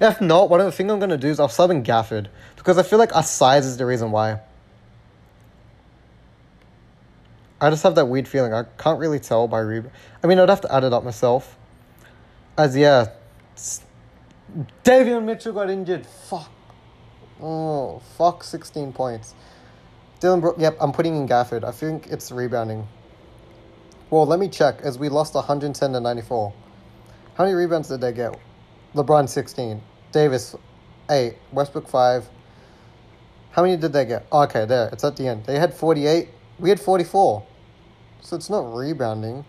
If 0.00 0.20
not, 0.20 0.48
one 0.48 0.60
of 0.60 0.66
the 0.66 0.72
things 0.72 0.90
I'm 0.92 0.98
going 1.00 1.10
to 1.10 1.18
do 1.18 1.28
is 1.28 1.40
I'll 1.40 1.48
sub 1.48 1.70
in 1.70 1.82
Gafford. 1.82 2.28
Because 2.56 2.78
I 2.78 2.84
feel 2.84 2.98
like 2.98 3.14
our 3.14 3.22
size 3.22 3.66
is 3.66 3.76
the 3.76 3.86
reason 3.86 4.12
why. 4.12 4.40
I 7.62 7.70
just 7.70 7.84
have 7.84 7.94
that 7.94 8.06
weird 8.06 8.26
feeling. 8.26 8.52
I 8.52 8.64
can't 8.76 8.98
really 8.98 9.20
tell 9.20 9.46
by 9.46 9.60
rebound. 9.60 9.94
I 10.20 10.26
mean, 10.26 10.40
I'd 10.40 10.48
have 10.48 10.62
to 10.62 10.74
add 10.74 10.82
it 10.82 10.92
up 10.92 11.04
myself. 11.04 11.56
As, 12.58 12.76
yeah. 12.76 13.10
Davion 14.82 15.22
Mitchell 15.22 15.52
got 15.52 15.70
injured. 15.70 16.04
Fuck. 16.04 16.50
Oh, 17.40 18.00
fuck 18.18 18.42
16 18.42 18.92
points. 18.92 19.36
Dillon 20.18 20.40
Brook, 20.40 20.56
yep, 20.58 20.76
I'm 20.80 20.90
putting 20.90 21.16
in 21.16 21.28
Gafford. 21.28 21.62
I 21.62 21.70
think 21.70 22.08
it's 22.08 22.32
rebounding. 22.32 22.88
Well, 24.10 24.26
let 24.26 24.40
me 24.40 24.48
check 24.48 24.80
as 24.82 24.98
we 24.98 25.08
lost 25.08 25.36
110 25.36 25.92
to 25.92 26.00
94. 26.00 26.52
How 27.34 27.44
many 27.44 27.54
rebounds 27.54 27.88
did 27.88 28.00
they 28.00 28.12
get? 28.12 28.36
LeBron 28.96 29.28
16. 29.28 29.80
Davis 30.10 30.56
8. 31.08 31.36
Westbrook 31.52 31.86
5. 31.86 32.28
How 33.52 33.62
many 33.62 33.76
did 33.76 33.92
they 33.92 34.04
get? 34.04 34.26
Okay, 34.32 34.64
there. 34.64 34.88
It's 34.92 35.04
at 35.04 35.14
the 35.14 35.28
end. 35.28 35.44
They 35.44 35.60
had 35.60 35.72
48. 35.72 36.28
We 36.58 36.68
had 36.68 36.80
44. 36.80 37.46
So 38.22 38.36
it's 38.36 38.48
not 38.48 38.74
rebounding. 38.74 39.44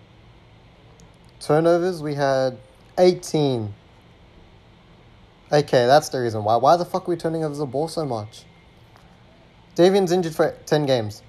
Turnovers, 1.40 2.02
we 2.02 2.16
had 2.16 2.58
18. 2.98 3.74
Okay, 5.52 5.86
that's 5.86 6.10
the 6.10 6.20
reason 6.20 6.44
why. 6.44 6.56
Why 6.56 6.76
the 6.76 6.84
fuck 6.84 7.08
are 7.08 7.12
we 7.12 7.16
turning 7.16 7.44
over 7.44 7.56
the 7.56 7.68
ball 7.68 7.88
so 7.88 8.04
much? 8.04 8.46
Davion's 9.76 10.12
injured 10.12 10.36
for 10.36 10.58
10 10.66 10.86
games. 10.86 11.22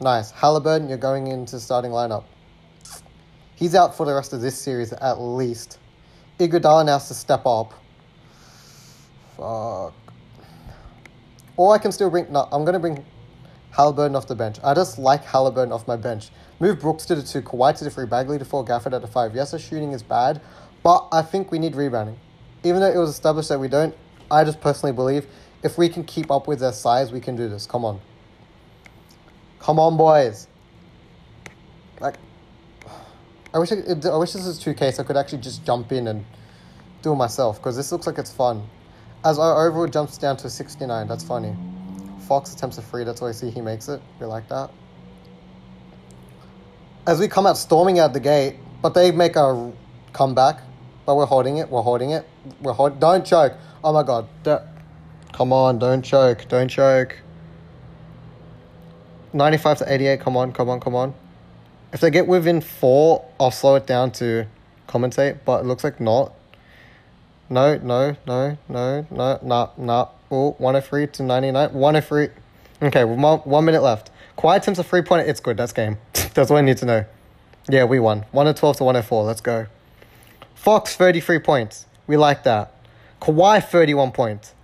Nice. 0.00 0.30
Halliburton, 0.30 0.88
you're 0.88 0.98
going 0.98 1.26
into 1.26 1.58
starting 1.58 1.90
lineup. 1.90 2.24
He's 3.56 3.74
out 3.74 3.96
for 3.96 4.06
the 4.06 4.14
rest 4.14 4.32
of 4.32 4.40
this 4.40 4.56
series 4.58 4.92
at 4.92 5.20
least. 5.20 5.78
Iguodala 6.38 6.86
now 6.86 6.92
has 6.94 7.08
to 7.08 7.14
step 7.14 7.44
up. 7.46 7.74
Fuck. 9.36 9.94
Or 11.56 11.74
I 11.74 11.78
can 11.78 11.92
still 11.92 12.10
bring... 12.10 12.32
No, 12.32 12.48
I'm 12.50 12.64
going 12.64 12.74
to 12.74 12.80
bring 12.80 13.04
Halliburton 13.72 14.14
off 14.14 14.26
the 14.26 14.34
bench. 14.34 14.58
I 14.62 14.74
just 14.74 14.98
like 14.98 15.24
Halliburton 15.24 15.72
off 15.72 15.88
my 15.88 15.96
bench. 15.96 16.30
Move 16.60 16.78
Brooks 16.80 17.04
to 17.06 17.14
the 17.14 17.22
2, 17.22 17.42
Kawhi 17.42 17.76
to 17.78 17.84
the 17.84 17.90
3, 17.90 18.06
Bagley 18.06 18.38
to 18.38 18.44
4, 18.44 18.64
Gafford 18.64 18.92
at 18.94 19.00
the 19.00 19.08
5. 19.08 19.34
Yes, 19.34 19.50
the 19.50 19.58
shooting 19.58 19.92
is 19.92 20.02
bad, 20.02 20.40
but 20.82 21.08
I 21.10 21.22
think 21.22 21.50
we 21.50 21.58
need 21.58 21.74
rebounding. 21.74 22.18
Even 22.64 22.80
though 22.80 22.92
it 22.92 22.98
was 22.98 23.10
established 23.10 23.48
that 23.48 23.58
we 23.58 23.68
don't, 23.68 23.94
I 24.30 24.44
just 24.44 24.60
personally 24.60 24.92
believe 24.94 25.26
if 25.62 25.78
we 25.78 25.88
can 25.88 26.04
keep 26.04 26.30
up 26.30 26.46
with 26.46 26.60
their 26.60 26.72
size, 26.72 27.12
we 27.12 27.20
can 27.20 27.34
do 27.34 27.48
this. 27.48 27.66
Come 27.66 27.84
on. 27.84 28.00
Come 29.58 29.78
on, 29.78 29.96
boys. 29.96 30.48
Like, 32.00 32.16
I 33.54 33.58
wish 33.58 33.72
I, 33.72 33.76
I 33.76 34.16
wish 34.16 34.32
this 34.32 34.46
was 34.46 34.62
2K 34.62 34.94
so 34.94 35.02
I 35.02 35.06
could 35.06 35.16
actually 35.16 35.38
just 35.38 35.64
jump 35.64 35.92
in 35.92 36.08
and 36.08 36.24
do 37.02 37.12
it 37.12 37.16
myself 37.16 37.58
because 37.58 37.76
this 37.76 37.90
looks 37.90 38.06
like 38.06 38.18
it's 38.18 38.32
fun. 38.32 38.64
As 39.24 39.38
our 39.38 39.66
overall 39.66 39.86
jumps 39.86 40.18
down 40.18 40.36
to 40.38 40.50
69, 40.50 41.06
that's 41.06 41.24
funny. 41.24 41.54
Fox 42.22 42.54
attempts 42.54 42.78
a 42.78 42.82
free, 42.82 43.04
that's 43.04 43.20
why 43.20 43.28
I 43.28 43.32
see 43.32 43.50
he 43.50 43.60
makes 43.60 43.88
it. 43.88 44.00
We 44.20 44.26
like 44.26 44.48
that. 44.48 44.70
As 47.06 47.18
we 47.18 47.28
come 47.28 47.46
out 47.46 47.58
storming 47.58 47.98
out 47.98 48.12
the 48.12 48.20
gate, 48.20 48.56
but 48.80 48.94
they 48.94 49.10
make 49.10 49.36
a 49.36 49.72
comeback, 50.12 50.60
but 51.04 51.16
we're 51.16 51.26
holding 51.26 51.58
it, 51.58 51.68
we're 51.68 51.82
holding 51.82 52.10
it. 52.10 52.28
We're 52.60 52.72
hold, 52.72 53.00
don't 53.00 53.24
choke. 53.24 53.54
Oh 53.82 53.92
my 53.92 54.02
god. 54.02 54.28
come 55.32 55.52
on, 55.52 55.78
don't 55.78 56.02
choke, 56.02 56.46
don't 56.48 56.68
choke. 56.68 57.18
95 59.32 59.78
to 59.78 59.92
88, 59.92 60.20
come 60.20 60.36
on, 60.36 60.52
come 60.52 60.68
on, 60.68 60.80
come 60.80 60.94
on. 60.94 61.14
If 61.92 62.00
they 62.00 62.10
get 62.10 62.26
within 62.26 62.60
four, 62.60 63.24
I'll 63.40 63.50
slow 63.50 63.74
it 63.74 63.86
down 63.86 64.12
to 64.12 64.46
commentate, 64.88 65.38
but 65.44 65.60
it 65.60 65.66
looks 65.66 65.84
like 65.84 66.00
not. 66.00 66.32
No, 67.50 67.76
no, 67.76 68.16
no, 68.26 68.56
no, 68.68 69.06
no, 69.10 69.38
no, 69.42 69.70
no, 69.76 70.10
no. 70.32 70.38
Oh, 70.38 70.50
103 70.58 71.06
to 71.08 71.22
99. 71.22 71.72
103. 71.72 72.28
Okay, 72.82 73.04
one, 73.04 73.38
one 73.40 73.64
minute 73.64 73.82
left. 73.82 74.10
Kawhi 74.36 74.56
attempts 74.56 74.80
a 74.80 74.84
three 74.84 75.02
pointer. 75.02 75.24
It's 75.24 75.40
good. 75.40 75.56
That's 75.56 75.72
game. 75.72 75.98
That's 76.34 76.50
what 76.50 76.56
I 76.58 76.60
need 76.62 76.78
to 76.78 76.86
know. 76.86 77.04
Yeah, 77.68 77.84
we 77.84 78.00
won. 78.00 78.24
112 78.32 78.78
to 78.78 78.84
104. 78.84 79.24
Let's 79.24 79.40
go. 79.40 79.66
Fox, 80.54 80.96
33 80.96 81.38
points. 81.38 81.86
We 82.06 82.16
like 82.16 82.42
that. 82.44 82.74
Kawhi, 83.20 83.62
31 83.62 84.12
points. 84.12 84.54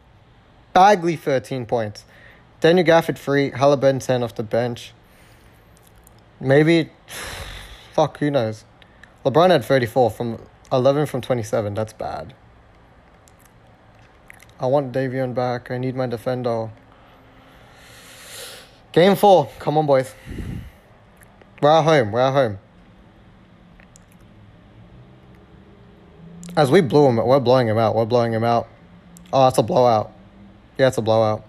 Bagley, 0.73 1.17
13 1.17 1.67
points. 1.67 2.05
Daniel 2.61 2.87
Gafford, 2.87 3.19
3. 3.19 3.51
Halliburton, 3.51 4.01
10 4.01 4.23
off 4.23 4.35
the 4.35 4.43
bench. 4.43 4.93
Maybe, 6.41 6.91
fuck, 7.93 8.19
who 8.19 8.31
knows? 8.31 8.65
LeBron 9.25 9.51
had 9.51 9.65
34 9.65 10.11
from 10.11 10.41
11 10.73 11.07
from 11.07 11.21
27. 11.21 11.75
That's 11.75 11.93
bad. 11.93 12.35
I 14.61 14.67
want 14.67 14.93
Davion 14.93 15.35
back. 15.35 15.71
I 15.71 15.79
need 15.79 15.95
my 15.95 16.07
defender. 16.07 16.71
Game 18.93 19.15
four. 19.15 19.49
Come 19.61 19.79
on, 19.79 19.87
boys. 19.87 20.13
We're 21.63 21.71
at 21.71 21.85
home. 21.85 22.11
We're 22.11 22.21
at 22.21 22.33
home. 22.33 22.59
As 26.57 26.73
we 26.73 26.81
blew 26.81 27.07
him, 27.07 27.17
we're 27.17 27.39
blowing 27.39 27.69
him 27.69 27.79
out. 27.79 27.95
We're 27.95 28.05
blowing 28.05 28.33
him 28.33 28.43
out. 28.43 28.67
Oh, 29.33 29.45
that's 29.45 29.59
a 29.59 29.63
blowout. 29.63 30.13
Yeah, 30.77 30.89
it's 30.89 30.99
a 30.99 31.03
blowout. 31.03 31.45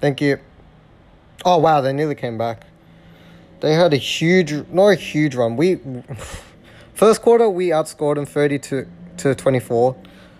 Thank 0.00 0.20
you. 0.20 0.38
Oh, 1.44 1.58
wow, 1.58 1.80
they 1.80 1.92
nearly 1.92 2.16
came 2.16 2.36
back. 2.36 2.66
They 3.60 3.74
had 3.74 3.92
a 3.92 3.96
huge, 3.96 4.52
not 4.68 4.88
a 4.88 4.94
huge 4.96 5.36
run. 5.36 5.56
We 5.56 5.78
first 6.94 7.22
quarter 7.22 7.48
we 7.48 7.68
outscored 7.68 8.16
them 8.16 8.26
thirty 8.26 8.58
to 8.58 8.86
to 9.18 9.34
twenty 9.34 9.60
four. 9.60 9.96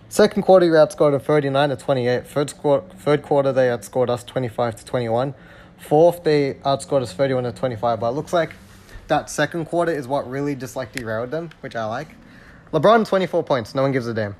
Second 0.09 0.43
quarter 0.43 0.65
we 0.65 0.77
outscored 0.77 1.21
thirty 1.21 1.49
nine 1.49 1.69
to 1.69 1.75
twenty 1.75 2.07
eight. 2.07 2.25
Third 2.27 2.55
quarter, 2.57 2.87
third 2.95 3.23
quarter 3.23 3.51
they 3.51 3.67
outscored 3.67 4.09
us 4.09 4.23
twenty 4.23 4.47
five 4.47 4.75
to 4.77 4.85
twenty 4.85 5.09
one. 5.09 5.33
Fourth 5.77 6.23
they 6.23 6.55
outscored 6.65 7.01
us 7.01 7.13
thirty 7.13 7.33
one 7.33 7.43
to 7.43 7.51
twenty 7.51 7.75
five. 7.75 7.99
But 7.99 8.09
it 8.09 8.15
looks 8.15 8.31
like 8.31 8.53
that 9.07 9.29
second 9.29 9.65
quarter 9.65 9.91
is 9.91 10.07
what 10.07 10.29
really 10.29 10.55
just 10.55 10.75
like 10.75 10.93
derailed 10.93 11.31
them, 11.31 11.49
which 11.59 11.75
I 11.75 11.85
like. 11.85 12.09
LeBron 12.71 13.05
twenty 13.07 13.27
four 13.27 13.43
points. 13.43 13.75
No 13.75 13.81
one 13.81 13.91
gives 13.91 14.07
a 14.07 14.13
damn. 14.13 14.35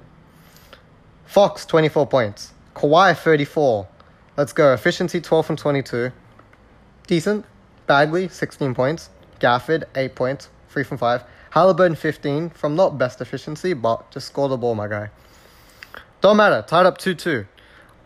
Fox 1.26 1.66
twenty 1.66 1.90
four 1.90 2.08
points. 2.08 2.54
Kawhi 2.74 3.18
thirty 3.18 3.46
four. 3.46 3.88
Let's 4.38 4.54
go. 4.54 4.74
Efficiency 4.74 5.20
twelve 5.20 5.46
from 5.46 5.58
twenty 5.58 5.84
two. 5.84 6.12
Decent. 7.08 7.46
Bagley, 7.88 8.28
16 8.28 8.76
points. 8.76 9.10
Gafford, 9.40 9.86
8 9.96 10.14
points. 10.14 10.50
3 10.68 10.84
from 10.84 10.98
5. 10.98 11.24
Halliburton 11.52 11.96
15 11.96 12.50
from 12.50 12.76
not 12.76 12.98
best 12.98 13.22
efficiency, 13.22 13.74
but 13.74 14.12
just 14.12 14.28
score 14.28 14.50
the 14.50 14.58
ball, 14.58 14.76
my 14.76 14.90
guy. 14.90 15.10
Don't 16.22 16.38
matter. 16.38 16.64
Tied 16.68 16.86
up 16.86 16.98
2 16.98 17.14
2. 17.16 17.46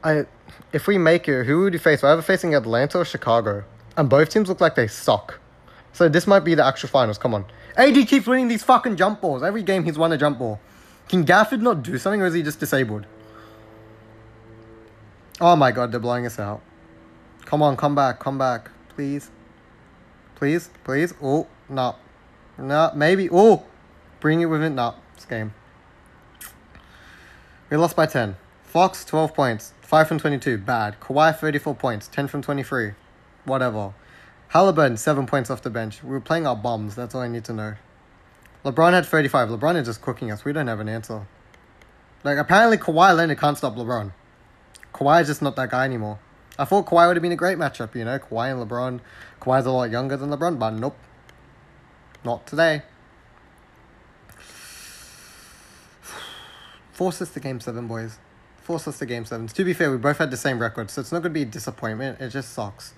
I, 0.03 0.25
if 0.73 0.87
we 0.87 0.97
make 0.97 1.27
it, 1.27 1.45
who 1.45 1.61
would 1.61 1.73
you 1.73 1.79
face? 1.79 2.03
We're 2.03 2.11
either 2.13 2.21
facing 2.21 2.55
Atlanta 2.55 2.99
or 2.99 3.05
Chicago. 3.05 3.63
And 3.97 4.09
both 4.09 4.29
teams 4.29 4.49
look 4.49 4.61
like 4.61 4.75
they 4.75 4.87
suck. 4.87 5.39
So 5.93 6.07
this 6.09 6.27
might 6.27 6.41
be 6.41 6.55
the 6.55 6.65
actual 6.65 6.89
finals. 6.89 7.17
Come 7.17 7.33
on. 7.33 7.45
AD 7.77 8.07
keeps 8.07 8.25
winning 8.27 8.47
these 8.47 8.63
fucking 8.63 8.95
jump 8.95 9.21
balls. 9.21 9.43
Every 9.43 9.63
game 9.63 9.83
he's 9.83 9.97
won 9.97 10.11
a 10.11 10.17
jump 10.17 10.39
ball. 10.39 10.59
Can 11.09 11.25
Gafford 11.25 11.61
not 11.61 11.83
do 11.83 11.97
something 11.97 12.21
or 12.21 12.25
is 12.25 12.33
he 12.33 12.41
just 12.41 12.59
disabled? 12.59 13.05
Oh 15.39 15.55
my 15.55 15.71
god, 15.71 15.91
they're 15.91 15.99
blowing 15.99 16.25
us 16.25 16.39
out. 16.39 16.61
Come 17.45 17.61
on, 17.61 17.75
come 17.75 17.95
back, 17.95 18.19
come 18.19 18.37
back. 18.37 18.69
Please. 18.89 19.31
Please, 20.35 20.69
please. 20.83 21.13
Oh, 21.21 21.47
no. 21.67 21.95
No, 22.57 22.91
maybe. 22.95 23.29
Oh, 23.31 23.65
bring 24.19 24.41
it 24.41 24.45
within. 24.45 24.75
No, 24.75 24.95
this 25.15 25.25
game. 25.25 25.53
We 27.71 27.77
lost 27.77 27.95
by 27.95 28.05
10. 28.05 28.35
Fox, 28.63 29.05
12 29.05 29.33
points. 29.33 29.73
5 29.79 30.05
from 30.05 30.19
22. 30.19 30.57
Bad. 30.57 30.99
Kawhi, 30.99 31.33
34 31.33 31.73
points. 31.73 32.09
10 32.09 32.27
from 32.27 32.41
23. 32.41 32.91
Whatever. 33.45 33.93
Halliburton, 34.49 34.97
7 34.97 35.25
points 35.25 35.49
off 35.49 35.61
the 35.61 35.69
bench. 35.69 36.03
We 36.03 36.09
were 36.09 36.19
playing 36.19 36.45
our 36.45 36.55
bombs. 36.57 36.95
That's 36.95 37.15
all 37.15 37.21
I 37.21 37.29
need 37.29 37.45
to 37.45 37.53
know. 37.53 37.75
LeBron 38.65 38.91
had 38.91 39.05
35. 39.05 39.47
LeBron 39.47 39.77
is 39.77 39.87
just 39.87 40.01
cooking 40.01 40.33
us. 40.33 40.43
We 40.43 40.51
don't 40.51 40.67
have 40.67 40.81
an 40.81 40.89
answer. 40.89 41.25
Like, 42.25 42.37
apparently 42.37 42.77
Kawhi 42.77 43.15
Leonard 43.15 43.39
can't 43.39 43.57
stop 43.57 43.77
LeBron. 43.77 44.11
Kawhi 44.93 45.21
is 45.21 45.27
just 45.27 45.41
not 45.41 45.55
that 45.55 45.71
guy 45.71 45.85
anymore. 45.85 46.19
I 46.59 46.65
thought 46.65 46.85
Kawhi 46.85 47.07
would 47.07 47.15
have 47.15 47.23
been 47.23 47.31
a 47.31 47.37
great 47.37 47.57
matchup, 47.57 47.95
you 47.95 48.03
know, 48.03 48.19
Kawhi 48.19 48.51
and 48.51 48.69
LeBron. 48.69 48.99
Kawhi's 49.39 49.65
a 49.65 49.71
lot 49.71 49.89
younger 49.89 50.17
than 50.17 50.29
LeBron, 50.29 50.59
but 50.59 50.71
nope. 50.71 50.97
Not 52.25 52.45
today. 52.45 52.83
Us 56.99 57.31
to 57.31 57.39
game 57.39 57.59
seven, 57.59 57.87
boys. 57.87 58.17
Us 58.69 58.99
to 58.99 59.05
game 59.05 59.25
seven. 59.25 59.47
To 59.47 59.63
be 59.65 59.73
fair, 59.73 59.91
we 59.91 59.97
both 59.97 60.17
had 60.17 60.31
the 60.31 60.37
same 60.37 60.59
record, 60.59 60.89
so 60.89 61.01
it's 61.01 61.11
not 61.11 61.23
to 61.23 61.29
be 61.29 61.41
a 61.41 61.45
disappointment. 61.45 62.21
It 62.21 62.29
just 62.29 62.53
sucks. 62.53 62.93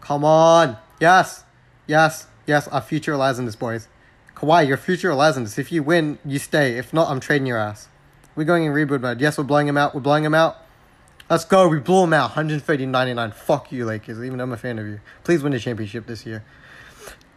Come 0.00 0.24
on. 0.24 0.76
Yes. 1.00 1.44
Yes. 1.86 2.26
Yes. 2.46 2.68
Our 2.68 2.80
future 2.80 3.16
lies 3.16 3.38
in 3.38 3.46
this, 3.46 3.56
boys. 3.56 3.88
Kawhi, 4.36 4.66
your 4.66 4.76
future 4.76 5.14
lies 5.14 5.36
in 5.36 5.44
this. 5.44 5.58
If 5.58 5.72
you 5.72 5.82
win, 5.82 6.18
you 6.24 6.38
stay. 6.38 6.76
If 6.78 6.92
not, 6.92 7.08
I'm 7.08 7.20
trading 7.20 7.46
your 7.46 7.58
ass. 7.58 7.88
We're 8.34 8.44
going 8.44 8.64
in 8.64 8.72
reboot 8.72 9.00
mode. 9.00 9.20
Yes, 9.20 9.38
we're 9.38 9.44
blowing 9.44 9.68
him 9.68 9.76
out. 9.76 9.94
We're 9.94 10.00
blowing 10.00 10.24
him 10.24 10.34
out. 10.34 10.58
Let's 11.28 11.44
go. 11.44 11.68
We 11.68 11.80
blew 11.80 12.04
him 12.04 12.12
out. 12.12 12.30
130 12.30 12.86
99. 12.86 13.32
Fuck 13.32 13.72
you, 13.72 13.84
Lakers. 13.84 14.18
Even 14.18 14.38
though 14.38 14.44
I'm 14.44 14.52
a 14.52 14.56
fan 14.56 14.78
of 14.78 14.86
you. 14.86 15.00
Please 15.24 15.42
win 15.42 15.52
the 15.52 15.58
championship 15.58 16.06
this 16.06 16.26
year. 16.26 16.44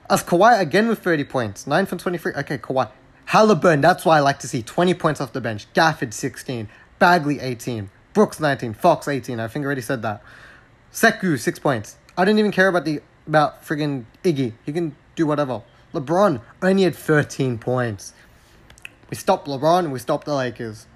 As 0.10 0.24
Kawhi 0.24 0.60
again 0.60 0.88
with 0.88 1.00
30 1.00 1.24
points. 1.24 1.66
9 1.66 1.86
from 1.86 1.98
23. 1.98 2.34
Okay, 2.34 2.58
Kawhi. 2.58 2.90
Halliburton, 3.26 3.82
that's 3.82 4.06
why 4.06 4.18
I 4.18 4.20
like 4.22 4.40
to 4.40 4.48
see 4.48 4.62
20 4.62 4.94
points 4.94 5.20
off 5.20 5.34
the 5.34 5.42
bench. 5.42 5.72
Gafford, 5.74 6.14
16. 6.14 6.70
Bagley, 7.00 7.40
18. 7.40 7.90
Brooks, 8.14 8.40
19. 8.40 8.74
Fox, 8.74 9.08
18. 9.08 9.40
I 9.40 9.48
think 9.48 9.64
I 9.64 9.66
already 9.66 9.82
said 9.82 10.02
that. 10.04 10.22
Sekou, 10.94 11.38
6 11.38 11.60
points. 11.60 11.98
I 12.18 12.24
didn't 12.24 12.40
even 12.40 12.52
care 12.52 12.68
about 12.68 12.86
the 12.86 13.02
about 13.28 13.64
friggin' 13.64 14.06
Iggy. 14.24 14.54
He 14.66 14.72
can 14.72 14.96
do 15.16 15.26
whatever. 15.26 15.64
LeBron 15.94 16.42
only 16.62 16.84
had 16.84 16.96
13 16.96 17.58
points. 17.58 18.14
We 19.10 19.18
stopped 19.18 19.48
LeBron 19.48 19.92
we 19.92 20.00
stopped 20.00 20.26
the 20.26 20.36
Lakers. 20.36 20.88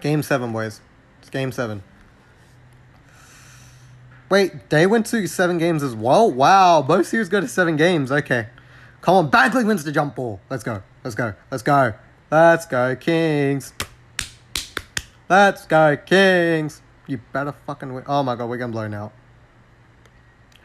Game 0.00 0.22
7, 0.22 0.52
boys. 0.52 0.80
It's 1.20 1.30
game 1.30 1.52
7. 1.52 1.82
Wait, 4.30 4.70
they 4.70 4.86
went 4.86 5.06
to 5.06 5.26
7 5.26 5.58
games 5.58 5.82
as 5.82 5.94
well? 5.94 6.30
Wow, 6.30 6.82
both 6.82 7.06
series 7.06 7.28
go 7.28 7.40
to 7.40 7.48
7 7.48 7.76
games. 7.76 8.10
Okay. 8.12 8.48
Come 9.00 9.14
on, 9.14 9.30
Bagley 9.30 9.64
wins 9.64 9.84
the 9.84 9.92
jump 9.92 10.16
ball. 10.16 10.40
Let's 10.50 10.64
go. 10.64 10.82
Let's 11.04 11.14
go. 11.14 11.34
Let's 11.50 11.62
go. 11.62 11.94
Let's 12.30 12.66
go, 12.66 12.96
Kings. 12.96 13.72
Let's 15.28 15.66
go, 15.66 15.96
Kings. 15.96 16.82
You 17.06 17.20
better 17.32 17.52
fucking 17.66 17.94
win. 17.94 18.04
Oh 18.06 18.22
my 18.22 18.34
god, 18.34 18.48
we're 18.48 18.58
gonna 18.58 18.72
blow 18.72 18.88
now. 18.88 19.12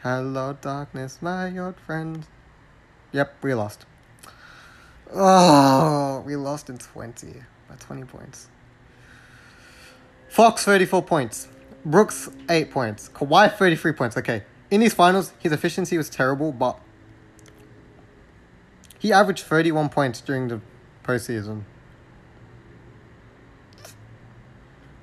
Hello, 0.02 0.52
darkness, 0.60 1.18
my 1.22 1.56
old 1.56 1.80
friend. 1.80 2.26
Yep, 3.12 3.36
we 3.42 3.54
lost. 3.54 3.86
Oh, 5.14 6.22
we 6.26 6.36
lost 6.36 6.68
in 6.68 6.76
20 6.76 7.42
by 7.68 7.76
20 7.76 8.04
points. 8.04 8.48
Fox, 10.28 10.64
34 10.64 11.02
points. 11.02 11.48
Brooks, 11.84 12.28
8 12.50 12.70
points. 12.70 13.08
Kawhi, 13.08 13.50
33 13.50 13.92
points. 13.92 14.16
Okay. 14.16 14.42
In 14.70 14.80
these 14.80 14.92
finals, 14.92 15.32
his 15.38 15.52
efficiency 15.52 15.96
was 15.96 16.10
terrible, 16.10 16.50
but 16.52 16.78
he 19.04 19.12
averaged 19.12 19.44
31 19.44 19.90
points 19.90 20.22
during 20.22 20.48
the 20.48 20.62
postseason. 21.02 21.64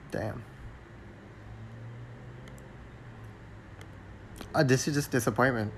Damn. 0.10 0.44
Uh, 4.56 4.64
this 4.64 4.88
is 4.88 4.96
just 4.96 5.12
disappointment. 5.12 5.72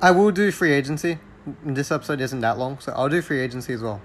I 0.00 0.12
will 0.12 0.30
do 0.30 0.50
free 0.50 0.72
agency. 0.72 1.18
This 1.62 1.92
episode 1.92 2.22
isn't 2.22 2.40
that 2.40 2.56
long, 2.56 2.78
so 2.78 2.94
I'll 2.96 3.10
do 3.10 3.20
free 3.20 3.38
agency 3.38 3.74
as 3.74 3.82
well. 3.82 4.00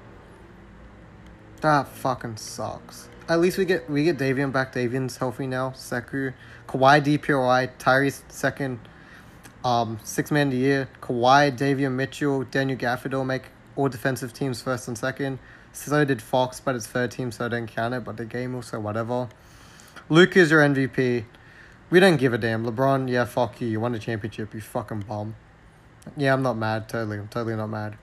That 1.62 1.88
fucking 1.88 2.36
sucks. 2.36 3.08
At 3.30 3.40
least 3.40 3.58
we 3.58 3.64
get 3.64 3.90
we 3.90 4.04
get 4.04 4.18
Davion 4.18 4.52
back. 4.52 4.74
Davion's 4.74 5.16
healthy 5.16 5.48
now. 5.48 5.70
Sekou, 5.70 6.34
Kawhi, 6.68 7.02
DPOY, 7.02 7.70
Tyrese 7.80 8.24
second, 8.28 8.82
um, 9.64 10.00
six 10.04 10.32
man 10.32 10.48
of 10.48 10.52
the 10.52 10.60
year. 10.60 10.90
Kawhi, 11.02 11.58
Davion 11.58 11.94
Mitchell, 11.94 12.44
Daniel 12.44 12.78
Gafford 12.78 13.26
make 13.26 13.44
all 13.76 13.90
defensive 13.90 14.34
teams 14.34 14.62
first 14.62 14.88
and 14.88 14.98
second. 14.98 15.40
So 15.74 16.04
did 16.06 16.22
Fox, 16.22 16.60
but 16.60 16.76
it's 16.76 16.88
third 16.88 17.12
team, 17.12 17.32
so 17.32 17.46
I 17.46 17.50
don't 17.50 17.68
count 17.68 17.94
it. 17.94 18.04
But 18.04 18.18
the 18.18 18.26
game 18.26 18.56
also 18.56 18.80
whatever. 18.80 19.30
Luke 20.10 20.36
is 20.36 20.50
your 20.50 20.62
MVP. 20.62 21.26
We 21.90 22.00
don't 22.00 22.18
give 22.18 22.34
a 22.34 22.38
damn. 22.38 22.66
LeBron, 22.66 23.10
yeah, 23.10 23.26
fuck 23.26 23.62
you. 23.62 23.68
You 23.68 23.80
won 23.80 23.92
the 23.92 24.00
championship. 24.00 24.54
You 24.54 24.62
fucking 24.62 25.02
bum. 25.02 25.36
Yeah, 26.16 26.34
I'm 26.34 26.42
not 26.42 26.58
mad. 26.58 26.90
Totally. 26.90 27.20
I'm 27.20 27.28
totally 27.28 27.56
not 27.56 27.68
mad. 27.68 27.98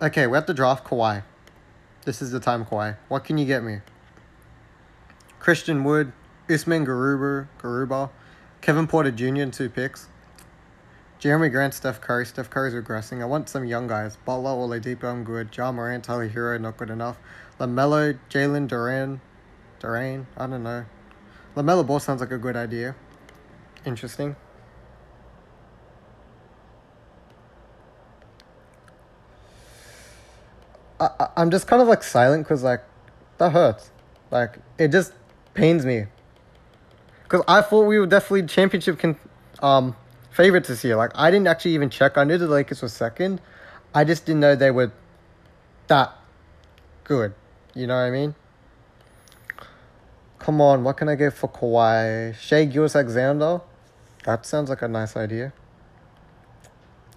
Okay, 0.00 0.26
we 0.26 0.36
have 0.36 0.46
to 0.46 0.54
draft 0.54 0.84
Kawhi. 0.84 1.22
This 2.04 2.22
is 2.22 2.30
the 2.30 2.40
time, 2.40 2.64
Kawhi. 2.64 2.96
What 3.08 3.24
can 3.24 3.36
you 3.36 3.46
get 3.46 3.62
me? 3.62 3.80
Christian 5.40 5.84
Wood, 5.84 6.12
Usman 6.48 6.86
Garuba, 6.86 7.48
Garuba, 7.58 8.10
Kevin 8.60 8.86
Porter 8.86 9.10
Jr. 9.10 9.42
and 9.42 9.52
two 9.52 9.68
picks. 9.68 10.06
Jerami 11.20 11.52
Grant, 11.52 11.74
Steph 11.74 12.00
Curry. 12.00 12.24
Steph 12.24 12.48
Curry's 12.48 12.72
regressing. 12.72 13.20
I 13.20 13.26
want 13.26 13.50
some 13.50 13.66
young 13.66 13.86
guys. 13.86 14.16
Butler, 14.16 14.52
Oladipo, 14.52 15.04
I'm 15.04 15.22
good. 15.22 15.54
Ja 15.54 15.70
Morant, 15.70 16.02
Tyler 16.02 16.28
Herro, 16.28 16.58
not 16.58 16.78
good 16.78 16.88
enough. 16.88 17.18
LaMelo, 17.58 18.18
Jalen 18.30 18.66
Duren, 18.66 19.20
Duren, 19.80 20.24
I 20.38 20.46
don't 20.46 20.62
know. 20.62 20.86
LaMelo 21.54 21.86
Ball 21.86 22.00
sounds 22.00 22.22
like 22.22 22.30
a 22.30 22.38
good 22.38 22.56
idea. 22.56 22.96
Interesting. 23.84 24.34
I, 30.98 31.28
I'm 31.36 31.50
just 31.50 31.66
kind 31.66 31.82
of 31.82 31.88
like 31.88 32.02
silent 32.02 32.44
because 32.44 32.62
like 32.62 32.82
that 33.36 33.52
hurts. 33.52 33.90
Like 34.30 34.58
it 34.78 34.88
just 34.88 35.12
pains 35.52 35.84
me. 35.84 36.06
Because 37.24 37.42
I 37.46 37.60
thought 37.60 37.82
we 37.84 37.98
were 37.98 38.06
definitely 38.06 38.46
championship 38.46 38.98
can 38.98 39.16
um 39.62 39.96
favorites 40.40 40.68
this 40.68 40.82
year. 40.84 40.96
Like 40.96 41.12
I 41.14 41.30
didn't 41.30 41.48
actually 41.48 41.74
even 41.74 41.90
check. 41.90 42.16
I 42.16 42.24
knew 42.24 42.38
the 42.38 42.48
Lakers 42.48 42.80
were 42.82 42.88
second. 42.88 43.40
I 43.94 44.04
just 44.04 44.24
didn't 44.24 44.40
know 44.40 44.54
they 44.56 44.70
were 44.70 44.90
that 45.88 46.12
good. 47.04 47.34
You 47.74 47.86
know 47.86 47.96
what 47.96 48.08
I 48.08 48.10
mean? 48.10 48.34
Come 50.38 50.60
on, 50.62 50.82
what 50.84 50.96
can 50.96 51.08
I 51.08 51.16
get 51.16 51.34
for 51.34 51.48
Kawhi? 51.48 52.34
Shai 52.34 52.64
Gilgeous-Alexander? 52.64 53.60
That 54.24 54.46
sounds 54.46 54.70
like 54.70 54.80
a 54.80 54.88
nice 54.88 55.14
idea. 55.14 55.52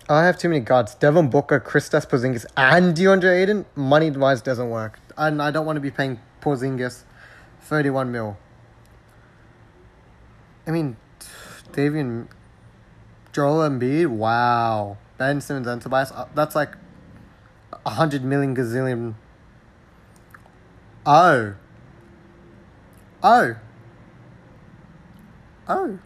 I 0.10 0.26
have 0.26 0.38
too 0.38 0.50
many 0.50 0.60
guards. 0.60 0.96
Devin 0.96 1.30
Booker, 1.30 1.62
Kristaps 1.62 2.06
Porzingis, 2.06 2.46
and 2.58 2.94
DeAndre 2.94 3.42
Ayton. 3.42 3.66
Money 3.76 4.12
wise 4.12 4.42
doesn't 4.42 4.70
work, 4.70 5.00
and 5.18 5.42
I 5.42 5.50
don't 5.52 5.66
want 5.66 5.78
to 5.78 5.82
be 5.82 5.92
paying 5.92 6.20
Porzingis 6.42 7.04
thirty-one 7.62 8.12
mil. 8.12 8.38
I 10.68 10.72
mean, 10.72 10.98
Davion, 11.72 12.28
Joel 13.34 13.68
Embiid. 13.68 14.08
Wow, 14.08 14.98
Ben 15.18 15.42
Simmons 15.42 15.68
and 15.68 15.82
Tobias. 15.82 16.12
Uh, 16.12 16.28
that's 16.34 16.56
like 16.56 16.76
a 17.86 17.90
hundred 17.90 18.24
million 18.24 18.56
gazillion. 18.56 19.16
Oh. 21.06 21.56
Oh. 23.22 23.56
Oh. 25.68 26.00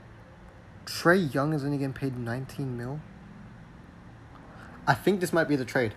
Trae 0.86 1.34
Young 1.34 1.54
is 1.54 1.66
only 1.66 1.78
getting 1.78 1.94
paid 1.94 2.18
nineteen 2.18 2.78
mil. 2.78 3.02
I 4.88 4.94
think 4.94 5.20
this 5.20 5.34
might 5.34 5.50
be 5.50 5.58
the 5.58 5.66
trade. 5.66 5.94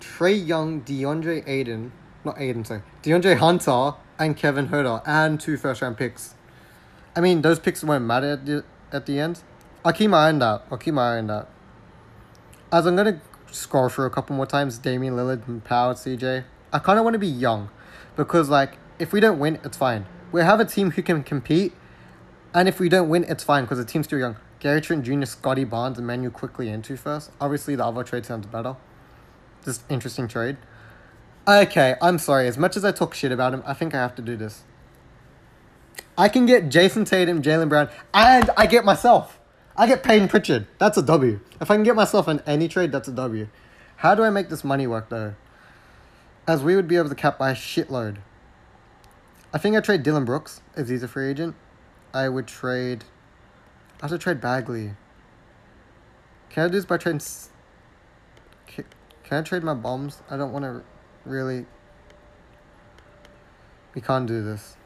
Trae 0.00 0.46
Young, 0.46 0.82
DeAndre 0.82 1.48
Ayton, 1.48 1.92
not 2.24 2.38
Ayton, 2.38 2.64
sorry, 2.66 2.82
DeAndre 3.02 3.38
Hunter 3.38 3.96
and 4.18 4.36
Kevin 4.36 4.68
Huerter 4.68 5.02
and 5.06 5.40
two 5.40 5.56
first 5.56 5.80
round 5.80 5.96
picks. 5.96 6.34
I 7.16 7.20
mean, 7.20 7.40
those 7.40 7.58
picks 7.58 7.82
won't 7.82 8.04
matter 8.04 8.64
at 8.94 9.06
the, 9.06 9.18
end. 9.18 9.42
I'll 9.84 9.92
keep 9.92 10.10
my 10.10 10.26
eye 10.26 10.28
on 10.28 10.38
that. 10.38 10.62
I'll 10.70 10.78
keep 10.78 10.94
my 10.94 11.14
eye 11.14 11.18
on 11.18 11.26
that. 11.26 11.48
As 12.72 12.86
I'm 12.86 12.96
gonna 12.96 13.20
scroll 13.50 13.88
through 13.88 14.06
a 14.06 14.10
couple 14.10 14.34
more 14.34 14.46
times, 14.46 14.78
Damian 14.78 15.14
Lillard 15.14 15.46
and 15.46 15.62
Power 15.62 15.94
CJ. 15.94 16.44
I 16.72 16.78
kind 16.78 16.98
of 16.98 17.04
want 17.04 17.14
to 17.14 17.18
be 17.18 17.28
young, 17.28 17.68
because 18.16 18.48
like 18.48 18.78
if 18.98 19.12
we 19.12 19.20
don't 19.20 19.38
win, 19.38 19.58
it's 19.64 19.76
fine. 19.76 20.06
We 20.32 20.40
have 20.40 20.60
a 20.60 20.64
team 20.64 20.92
who 20.92 21.02
can 21.02 21.22
compete, 21.22 21.72
and 22.54 22.68
if 22.68 22.80
we 22.80 22.88
don't 22.88 23.08
win, 23.08 23.24
it's 23.24 23.44
fine 23.44 23.64
because 23.64 23.78
the 23.78 23.84
team's 23.84 24.06
too 24.06 24.18
young. 24.18 24.36
Gary 24.60 24.80
Trent 24.80 25.04
Jr., 25.04 25.24
Scottie 25.26 25.64
Barnes, 25.64 25.98
and 25.98 26.06
Manu 26.06 26.30
Quickley 26.30 26.70
into 26.70 26.96
first. 26.96 27.30
Obviously, 27.40 27.76
the 27.76 27.84
other 27.84 28.02
trade 28.02 28.24
sounds 28.24 28.46
better. 28.46 28.76
Just 29.64 29.82
interesting 29.90 30.26
trade. 30.26 30.56
Okay, 31.46 31.96
I'm 32.00 32.18
sorry. 32.18 32.48
As 32.48 32.56
much 32.56 32.76
as 32.76 32.84
I 32.84 32.90
talk 32.90 33.12
shit 33.14 33.30
about 33.30 33.52
him, 33.52 33.62
I 33.66 33.74
think 33.74 33.94
I 33.94 33.98
have 33.98 34.14
to 34.14 34.22
do 34.22 34.36
this. 34.36 34.62
I 36.16 36.28
can 36.28 36.46
get 36.46 36.68
Jayson 36.68 37.04
Tatum, 37.04 37.42
Jaylen 37.42 37.68
Brown, 37.68 37.88
and 38.12 38.50
I 38.56 38.66
get 38.66 38.84
myself. 38.84 39.40
I 39.76 39.86
get 39.86 40.04
Payton 40.04 40.28
Pritchard. 40.28 40.66
That's 40.78 40.96
a 40.96 41.02
W. 41.02 41.40
If 41.60 41.70
I 41.70 41.74
can 41.74 41.82
get 41.82 41.96
myself 41.96 42.28
in 42.28 42.40
any 42.46 42.68
trade, 42.68 42.92
that's 42.92 43.08
a 43.08 43.12
W. 43.12 43.48
How 43.96 44.14
do 44.14 44.22
I 44.22 44.30
make 44.30 44.48
this 44.48 44.62
money 44.62 44.86
work 44.86 45.08
though? 45.08 45.34
As 46.46 46.62
we 46.62 46.76
would 46.76 46.86
be 46.86 46.96
able 46.96 47.08
to 47.08 47.14
cap 47.14 47.38
by 47.38 47.50
a 47.50 47.54
shitload. 47.54 48.18
I 49.52 49.58
think 49.58 49.76
I 49.76 49.80
trade 49.80 50.02
Dillon 50.02 50.24
Brooks 50.24 50.60
if 50.76 50.88
he's 50.88 51.02
a 51.02 51.08
free 51.08 51.28
agent. 51.28 51.56
I 52.12 52.28
would 52.28 52.46
trade. 52.46 53.04
I 54.00 54.06
have 54.06 54.10
to 54.10 54.18
trade 54.18 54.40
Bagley. 54.40 54.92
Can 56.50 56.64
I 56.64 56.68
do 56.68 56.74
this 56.74 56.84
by 56.84 56.98
trading? 56.98 57.20
Can 58.66 59.38
I 59.38 59.42
trade 59.42 59.64
my 59.64 59.74
bombs? 59.74 60.22
I 60.30 60.36
don't 60.36 60.52
want 60.52 60.64
to 60.64 60.82
really. 61.24 61.66
We 63.94 64.00
can't 64.00 64.26
do 64.26 64.42
this. 64.42 64.76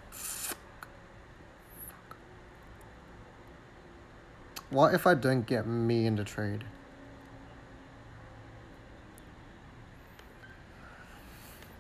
What 4.70 4.94
if 4.94 5.06
I 5.06 5.14
don't 5.14 5.46
get 5.46 5.66
me 5.66 6.06
into 6.06 6.24
trade? 6.24 6.64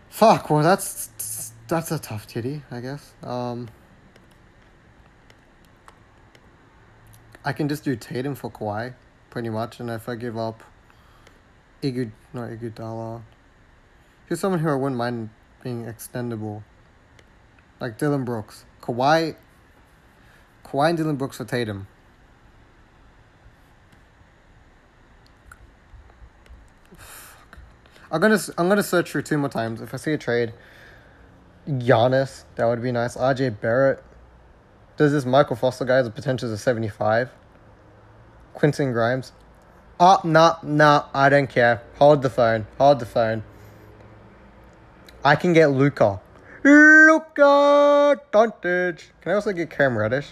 Fuck, 0.08 0.50
well 0.50 0.62
that's 0.62 1.52
that's 1.68 1.92
a 1.92 1.98
tough 1.98 2.26
titty, 2.26 2.62
I 2.70 2.80
guess. 2.80 3.12
Um 3.22 3.68
I 7.44 7.52
can 7.52 7.68
just 7.68 7.84
do 7.84 7.94
Tatum 7.94 8.34
for 8.34 8.50
Kawhi, 8.50 8.94
pretty 9.30 9.48
much, 9.48 9.80
and 9.80 9.90
if 9.90 10.08
I 10.08 10.16
give 10.16 10.36
up 10.36 10.64
Igu 11.82 12.10
not 12.32 12.50
Iguodala. 12.50 13.22
Here's 14.26 14.40
someone 14.40 14.60
who 14.60 14.68
I 14.68 14.74
wouldn't 14.74 14.96
mind 14.96 15.30
being 15.62 15.84
extendable. 15.84 16.62
Like 17.80 17.96
Dillon 17.98 18.24
Brooks. 18.24 18.64
Kawhi 18.82 19.36
Kawhi 20.64 20.88
and 20.88 20.98
Dillon 20.98 21.16
Brooks 21.16 21.36
for 21.36 21.44
Tatum. 21.44 21.86
I'm 28.10 28.20
gonna 28.20 28.38
I'm 28.56 28.68
gonna 28.68 28.82
search 28.82 29.10
for 29.10 29.20
two 29.20 29.36
more 29.36 29.50
times. 29.50 29.82
If 29.82 29.92
I 29.92 29.98
see 29.98 30.12
a 30.12 30.18
trade, 30.18 30.54
Giannis, 31.68 32.44
that 32.56 32.64
would 32.64 32.82
be 32.82 32.92
nice. 32.92 33.16
RJ 33.16 33.60
Barrett. 33.60 34.02
Does 34.96 35.12
this 35.12 35.26
Michael 35.26 35.56
Foster 35.56 35.84
guy 35.84 35.96
has 35.96 36.06
a 36.06 36.10
potential 36.10 36.54
seventy 36.56 36.88
five? 36.88 37.30
Quentin 38.54 38.92
Grimes. 38.92 39.32
Oh 40.00 40.20
no 40.24 40.56
no 40.62 41.04
I 41.12 41.28
don't 41.28 41.48
care. 41.48 41.82
Hold 41.98 42.22
the 42.22 42.30
phone. 42.30 42.66
Hold 42.78 42.98
the 42.98 43.06
phone. 43.06 43.42
I 45.22 45.36
can 45.36 45.52
get 45.52 45.66
Luka. 45.66 46.20
Luka 46.64 48.20
Doncic. 48.32 49.02
Can 49.20 49.32
I 49.32 49.34
also 49.34 49.52
get 49.52 49.68
Cam 49.70 49.98
Reddish? 49.98 50.28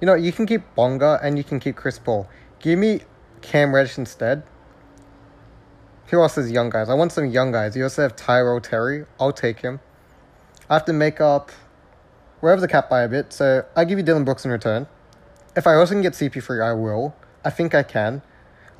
You 0.00 0.06
know 0.06 0.14
you 0.14 0.32
can 0.32 0.46
keep 0.46 0.62
Bonga 0.74 1.20
and 1.22 1.38
you 1.38 1.44
can 1.44 1.60
keep 1.60 1.76
Chris 1.76 1.98
Paul. 1.98 2.28
Give 2.58 2.78
me 2.78 3.02
Cam 3.40 3.72
Reddish 3.72 3.98
instead. 3.98 4.42
Who 6.10 6.20
else 6.20 6.36
is 6.36 6.50
young 6.50 6.70
guys? 6.70 6.88
I 6.88 6.94
want 6.94 7.12
some 7.12 7.26
young 7.26 7.52
guys. 7.52 7.76
You 7.76 7.84
also 7.84 8.02
have 8.02 8.16
Tyrell 8.16 8.60
Terry. 8.60 9.06
I'll 9.20 9.32
take 9.32 9.60
him. 9.60 9.78
I 10.68 10.74
have 10.74 10.84
to 10.86 10.92
make 10.92 11.20
up 11.20 11.52
wherever 12.40 12.60
the 12.60 12.66
cap 12.66 12.90
by 12.90 13.02
a 13.02 13.08
bit, 13.08 13.32
so 13.32 13.64
I 13.76 13.84
give 13.84 13.96
you 13.96 14.04
Dillon 14.04 14.24
Brooks 14.24 14.44
in 14.44 14.50
return. 14.50 14.88
If 15.54 15.68
I 15.68 15.74
also 15.74 15.94
can 15.94 16.02
get 16.02 16.14
CP3, 16.14 16.62
I 16.62 16.72
will. 16.72 17.14
I 17.44 17.50
think 17.50 17.76
I 17.76 17.84
can. 17.84 18.22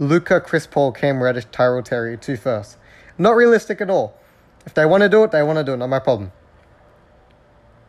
Luka, 0.01 0.41
Chris 0.41 0.67
Paul, 0.67 0.91
Cam 0.91 1.23
Reddish, 1.23 1.47
Tyrell 1.53 1.83
Terry, 1.85 2.19
two 2.19 2.37
first. 2.37 2.77
Not 3.17 3.37
realistic 3.37 3.81
at 3.81 3.91
all. 3.91 4.19
If 4.67 4.75
they 4.75 4.85
want 4.85 5.03
to 5.03 5.09
do 5.09 5.23
it, 5.23 5.31
they 5.31 5.43
want 5.43 5.59
to 5.59 5.65
do 5.65 5.75
it. 5.75 5.77
Not 5.77 5.89
my 5.89 6.01
problem. 6.01 6.33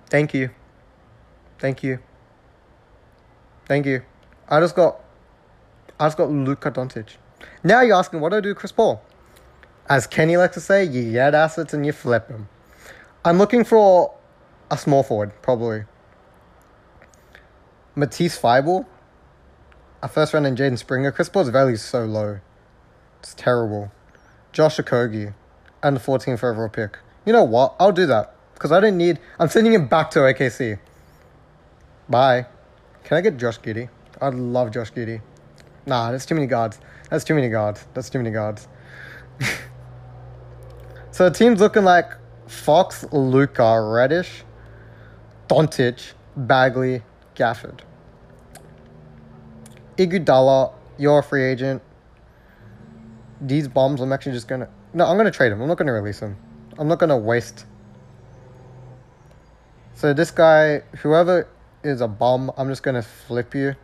Thank 0.08 0.36
you. 0.36 0.52
Thank 1.58 1.82
you. 1.82 2.00
Thank 3.66 3.88
you. 3.88 4.04
I 4.48 4.60
just 4.60 4.76
got, 4.76 5.00
I 6.00 6.06
just 6.06 6.18
got 6.18 6.30
Luka 6.30 6.70
Doncic. 6.70 7.16
Now 7.64 7.82
you're 7.82 7.96
asking, 7.96 8.20
what 8.20 8.30
do 8.30 8.38
I 8.38 8.42
do 8.42 8.54
Chris 8.54 8.72
Paul? 8.72 9.02
As 9.90 10.08
Kenny 10.08 10.38
likes 10.38 10.54
to 10.56 10.62
say, 10.62 10.84
you 10.84 11.12
get 11.12 11.36
assets 11.36 11.74
and 11.74 11.86
you 11.86 11.92
flip 11.92 12.28
them. 12.28 12.48
I'm 13.26 13.38
looking 13.38 13.64
for 13.64 14.16
a 14.70 14.78
small 14.78 15.04
forward, 15.04 15.32
probably. 15.42 15.84
Matisse 17.96 18.40
Thybulle, 18.40 18.86
a 20.02 20.08
first 20.08 20.34
round 20.34 20.48
in 20.48 20.56
Jaden 20.56 20.78
Springer. 20.78 21.12
Chris 21.12 21.30
Paul's 21.30 21.50
value 21.50 21.74
is 21.74 21.82
so 21.82 22.06
low. 22.06 22.40
It's 23.20 23.34
terrible. 23.34 23.92
Josh 24.52 24.78
Okogie, 24.78 25.34
and 25.84 25.96
the 25.96 26.00
14th 26.00 26.44
overall 26.44 26.70
pick. 26.70 26.98
You 27.26 27.34
know 27.34 27.44
what? 27.44 27.76
I'll 27.80 27.92
do 27.92 28.06
that. 28.08 28.36
Because 28.54 28.72
I 28.72 28.80
don't 28.80 28.98
need. 28.98 29.20
I'm 29.40 29.50
sending 29.50 29.74
him 29.74 29.88
back 29.88 30.12
to 30.12 30.20
OKC. 30.20 30.80
Bye. 32.10 32.46
Can 33.04 33.18
I 33.18 33.22
get 33.22 33.38
Josh 33.38 33.60
Giddey? 33.60 33.90
I'd 34.22 34.36
love 34.36 34.72
Josh 34.72 34.92
Giddey. 34.92 35.22
Nah, 35.86 36.12
that's 36.12 36.26
too 36.26 36.36
many 36.36 36.48
guards. 36.48 36.80
That's 37.10 37.24
too 37.24 37.34
many 37.34 37.50
guards. 37.50 37.86
That's 37.94 38.10
too 38.10 38.20
many 38.20 38.32
guards. 38.32 38.68
So 41.22 41.30
the 41.30 41.38
team's 41.38 41.60
looking 41.60 41.84
like 41.84 42.14
Fox, 42.48 43.06
Luka, 43.12 43.80
Reddish, 43.80 44.42
Doncic, 45.48 46.14
Bagley, 46.36 47.04
Gafford. 47.36 47.82
Iguodala, 49.98 50.74
you're 50.98 51.20
a 51.20 51.22
free 51.22 51.44
agent. 51.44 51.84
These 53.40 53.68
bombs, 53.68 54.02
I'm 54.02 54.12
actually 54.12 54.32
just 54.32 54.48
gonna. 54.48 54.68
No, 54.96 55.06
I'm 55.06 55.16
gonna 55.16 55.30
trade 55.30 55.52
him. 55.52 55.62
I'm 55.62 55.68
not 55.68 55.78
gonna 55.78 55.94
release 55.94 56.20
him. 56.22 56.38
I'm 56.80 56.88
not 56.88 56.98
gonna 56.98 57.20
waste. 57.20 57.68
So 59.94 60.16
this 60.16 60.32
guy, 60.32 60.80
whoever 61.04 61.48
is 61.84 62.02
a 62.02 62.08
bomb, 62.08 62.52
I'm 62.58 62.68
just 62.68 62.82
gonna 62.82 63.04
flip 63.04 63.54
you 63.54 63.76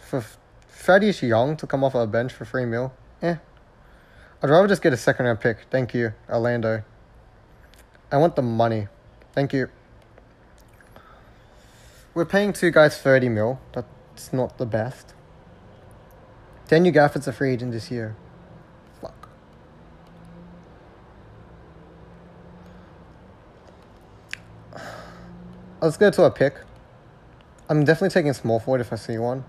for 0.00 0.24
Thaddeus 0.70 1.22
Young 1.22 1.58
to 1.58 1.66
come 1.66 1.84
off 1.84 1.94
a 1.94 2.06
bench 2.06 2.32
for 2.32 2.46
free 2.46 2.64
meal. 2.64 2.94
Eh, 3.20 3.36
I'd 4.46 4.50
rather 4.50 4.68
just 4.68 4.80
get 4.80 4.92
a 4.92 4.96
second 4.96 5.26
round 5.26 5.40
pick. 5.40 5.66
Thank 5.70 5.92
you, 5.92 6.12
Orlando. 6.28 6.84
I 8.12 8.16
want 8.18 8.36
the 8.36 8.42
money. 8.42 8.86
Thank 9.32 9.52
you. 9.52 9.70
We're 12.14 12.26
paying 12.26 12.52
two 12.52 12.70
guys 12.70 12.96
30 12.96 13.28
mil. 13.28 13.58
That's 13.72 14.32
not 14.32 14.56
the 14.58 14.64
best. 14.64 15.14
Daniel 16.68 16.94
Gafford's 16.94 17.26
a 17.26 17.32
free 17.32 17.54
agent 17.54 17.72
this 17.72 17.90
year. 17.90 18.14
Fuck. 19.00 19.28
Let's 25.80 25.96
go 25.96 26.12
to 26.12 26.22
a 26.22 26.30
pick. 26.30 26.54
I'm 27.68 27.84
definitely 27.84 28.10
taking 28.10 28.32
small 28.32 28.60
forward 28.60 28.80
if 28.80 28.92
I 28.92 28.96
see 28.96 29.18
one. 29.18 29.44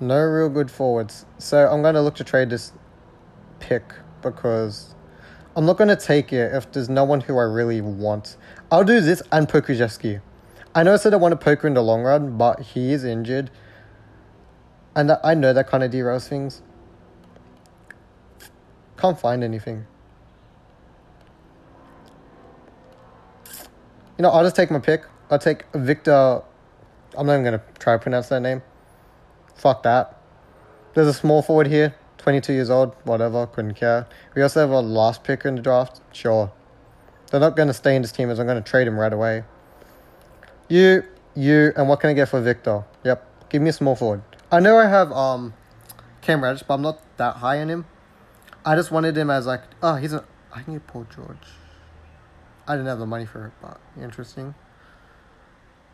No 0.00 0.18
real 0.18 0.48
good 0.48 0.68
forwards. 0.68 1.26
So 1.38 1.68
I'm 1.68 1.80
going 1.80 1.94
to 1.94 2.02
look 2.02 2.16
to 2.16 2.24
trade 2.24 2.50
this 2.50 2.72
pick 3.62 3.94
because 4.20 4.94
I'm 5.56 5.64
not 5.64 5.78
going 5.78 5.88
to 5.88 5.96
take 5.96 6.32
it 6.32 6.52
if 6.52 6.70
there's 6.72 6.88
no 6.88 7.04
one 7.04 7.20
who 7.20 7.38
I 7.38 7.44
really 7.44 7.80
want. 7.80 8.36
I'll 8.70 8.84
do 8.84 9.00
this 9.00 9.22
and 9.30 9.48
Pokusevski. 9.48 10.20
I 10.74 10.82
know 10.82 10.94
I 10.94 10.96
said 10.96 11.14
I 11.14 11.16
want 11.16 11.32
to 11.32 11.36
Poker 11.36 11.66
in 11.66 11.74
the 11.74 11.82
long 11.82 12.02
run, 12.02 12.36
but 12.36 12.60
he 12.60 12.92
is 12.92 13.04
injured. 13.04 13.50
And 14.94 15.12
I 15.24 15.34
know 15.34 15.52
that 15.52 15.68
kind 15.68 15.82
of 15.82 15.90
derails 15.90 16.28
things. 16.28 16.62
Can't 18.98 19.18
find 19.18 19.42
anything. 19.44 19.86
You 24.18 24.22
know, 24.22 24.30
I'll 24.30 24.44
just 24.44 24.56
take 24.56 24.70
my 24.70 24.78
pick. 24.78 25.04
I'll 25.30 25.38
take 25.38 25.64
Victor. 25.72 26.42
I'm 27.16 27.26
not 27.26 27.34
even 27.34 27.44
going 27.44 27.58
to 27.58 27.64
try 27.78 27.94
to 27.94 27.98
pronounce 27.98 28.28
that 28.28 28.40
name. 28.40 28.62
Fuck 29.54 29.82
that. 29.84 30.18
There's 30.94 31.08
a 31.08 31.14
small 31.14 31.42
forward 31.42 31.66
here. 31.66 31.94
22 32.22 32.52
years 32.52 32.70
old, 32.70 32.94
whatever, 33.04 33.46
couldn't 33.46 33.74
care. 33.74 34.06
We 34.34 34.42
also 34.42 34.60
have 34.60 34.70
a 34.70 34.80
last 34.80 35.24
pick 35.24 35.44
in 35.44 35.56
the 35.56 35.62
draft, 35.62 36.00
sure. 36.12 36.52
They're 37.30 37.40
not 37.40 37.56
going 37.56 37.68
to 37.68 37.74
stay 37.74 37.96
in 37.96 38.02
this 38.02 38.12
team 38.12 38.30
as 38.30 38.38
I'm 38.38 38.46
going 38.46 38.62
to 38.62 38.68
trade 38.68 38.86
him 38.86 38.98
right 38.98 39.12
away. 39.12 39.44
You, 40.68 41.02
you, 41.34 41.72
and 41.76 41.88
what 41.88 42.00
can 42.00 42.10
I 42.10 42.12
get 42.12 42.28
for 42.28 42.40
Victor? 42.40 42.84
Yep, 43.04 43.48
give 43.48 43.60
me 43.60 43.70
a 43.70 43.72
small 43.72 43.96
forward. 43.96 44.22
I 44.52 44.60
know 44.60 44.78
I 44.78 44.86
have 44.86 45.10
um, 45.12 45.54
Cam 46.20 46.44
Reddish, 46.44 46.62
but 46.62 46.74
I'm 46.74 46.82
not 46.82 47.00
that 47.16 47.36
high 47.36 47.60
on 47.60 47.68
him. 47.68 47.86
I 48.64 48.76
just 48.76 48.92
wanted 48.92 49.16
him 49.16 49.28
as 49.28 49.46
like, 49.46 49.62
oh, 49.82 49.96
he's 49.96 50.12
a, 50.12 50.24
I 50.52 50.62
need 50.66 50.86
Paul 50.86 51.06
George. 51.12 51.48
I 52.68 52.74
didn't 52.74 52.86
have 52.86 53.00
the 53.00 53.06
money 53.06 53.26
for 53.26 53.46
it, 53.46 53.52
but 53.60 53.80
interesting. 54.00 54.54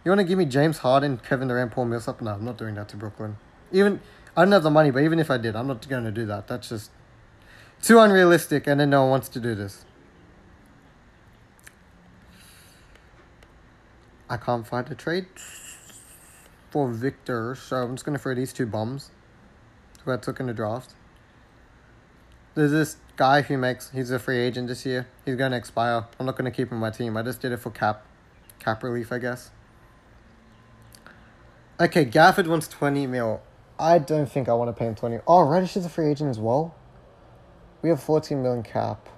You 0.04 0.10
want 0.10 0.18
to 0.18 0.24
give 0.24 0.38
me 0.38 0.44
James 0.44 0.78
Harden, 0.78 1.18
Kevin 1.18 1.48
Durant, 1.48 1.72
Paul 1.72 1.86
Millsap? 1.86 2.20
No, 2.20 2.32
I'm 2.32 2.44
not 2.44 2.58
doing 2.58 2.74
that 2.74 2.88
to 2.90 2.96
Brooklyn. 2.96 3.38
Even 3.72 4.00
I 4.38 4.42
don't 4.42 4.52
have 4.52 4.62
the 4.62 4.70
money, 4.70 4.92
but 4.92 5.02
even 5.02 5.18
if 5.18 5.32
I 5.32 5.36
did, 5.36 5.56
I'm 5.56 5.66
not 5.66 5.88
going 5.88 6.04
to 6.04 6.12
do 6.12 6.24
that. 6.26 6.46
That's 6.46 6.68
just 6.68 6.92
too 7.82 7.98
unrealistic, 7.98 8.68
and 8.68 8.78
then 8.78 8.90
no 8.90 9.00
one 9.00 9.10
wants 9.10 9.28
to 9.30 9.40
do 9.40 9.56
this. 9.56 9.84
I 14.30 14.36
can't 14.36 14.64
find 14.64 14.88
a 14.92 14.94
trade 14.94 15.26
for 16.70 16.86
Victor, 16.86 17.56
so 17.56 17.78
I'm 17.78 17.96
just 17.96 18.04
gonna 18.04 18.18
throw 18.18 18.34
these 18.34 18.52
two 18.52 18.66
bombs 18.66 19.10
who 20.04 20.12
I 20.12 20.18
took 20.18 20.38
in 20.38 20.46
the 20.46 20.54
draft. 20.54 20.94
There's 22.54 22.70
this 22.70 22.98
guy 23.16 23.42
who 23.42 23.58
makes 23.58 23.90
he's 23.90 24.12
a 24.12 24.20
free 24.20 24.38
agent 24.38 24.68
this 24.68 24.86
year. 24.86 25.08
He's 25.24 25.34
gonna 25.34 25.56
expire. 25.56 26.04
I'm 26.20 26.26
not 26.26 26.36
gonna 26.36 26.52
keep 26.52 26.68
him 26.68 26.74
on 26.74 26.80
my 26.80 26.90
team. 26.90 27.16
I 27.16 27.22
just 27.22 27.40
did 27.40 27.50
it 27.50 27.56
for 27.56 27.70
cap 27.70 28.04
cap 28.60 28.84
relief, 28.84 29.10
I 29.10 29.18
guess. 29.18 29.50
Okay, 31.80 32.04
Gafford 32.04 32.46
wants 32.46 32.68
twenty 32.68 33.06
mil. 33.06 33.40
I 33.78 33.98
don't 33.98 34.30
think 34.30 34.48
I 34.48 34.54
want 34.54 34.68
to 34.68 34.72
pay 34.72 34.86
him 34.86 34.94
twenty. 34.94 35.18
Oh, 35.26 35.42
Reddish 35.42 35.76
is 35.76 35.86
a 35.86 35.88
free 35.88 36.10
agent 36.10 36.30
as 36.30 36.38
well. 36.38 36.74
We 37.82 37.88
have 37.90 38.02
fourteen 38.02 38.42
million 38.42 38.62
cap. 38.62 39.08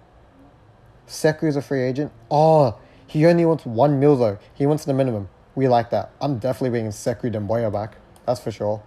Sekou 1.07 1.45
is 1.45 1.57
a 1.57 1.63
free 1.63 1.83
agent. 1.83 2.13
Oh, 2.31 2.79
he 3.07 3.27
only 3.27 3.45
wants 3.45 3.67
one 3.67 3.99
mil 3.99 4.17
though. 4.17 4.39
He 4.55 4.67
wants 4.67 4.85
the 4.85 4.95
minimum. 4.95 5.29
We 5.55 5.67
like 5.67 5.91
that. 5.91 6.13
I'm 6.21 6.39
definitely 6.39 6.71
bringing 6.71 6.91
Sekou 6.93 7.33
Doumbouya 7.33 7.73
back. 7.73 7.97
That's 8.27 8.41
for 8.41 8.51
sure. 8.51 8.83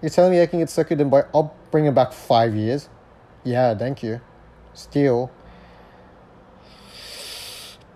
You're 0.00 0.10
telling 0.10 0.30
me 0.30 0.40
I 0.40 0.46
can 0.46 0.60
get 0.60 0.68
Sekou 0.68 0.98
Doumbouya? 0.98 1.28
I'll 1.34 1.54
bring 1.70 1.84
him 1.84 1.94
back 1.94 2.12
five 2.12 2.54
years. 2.54 2.88
Yeah, 3.44 3.74
thank 3.74 4.02
you. 4.02 4.20
Steal. 4.72 5.30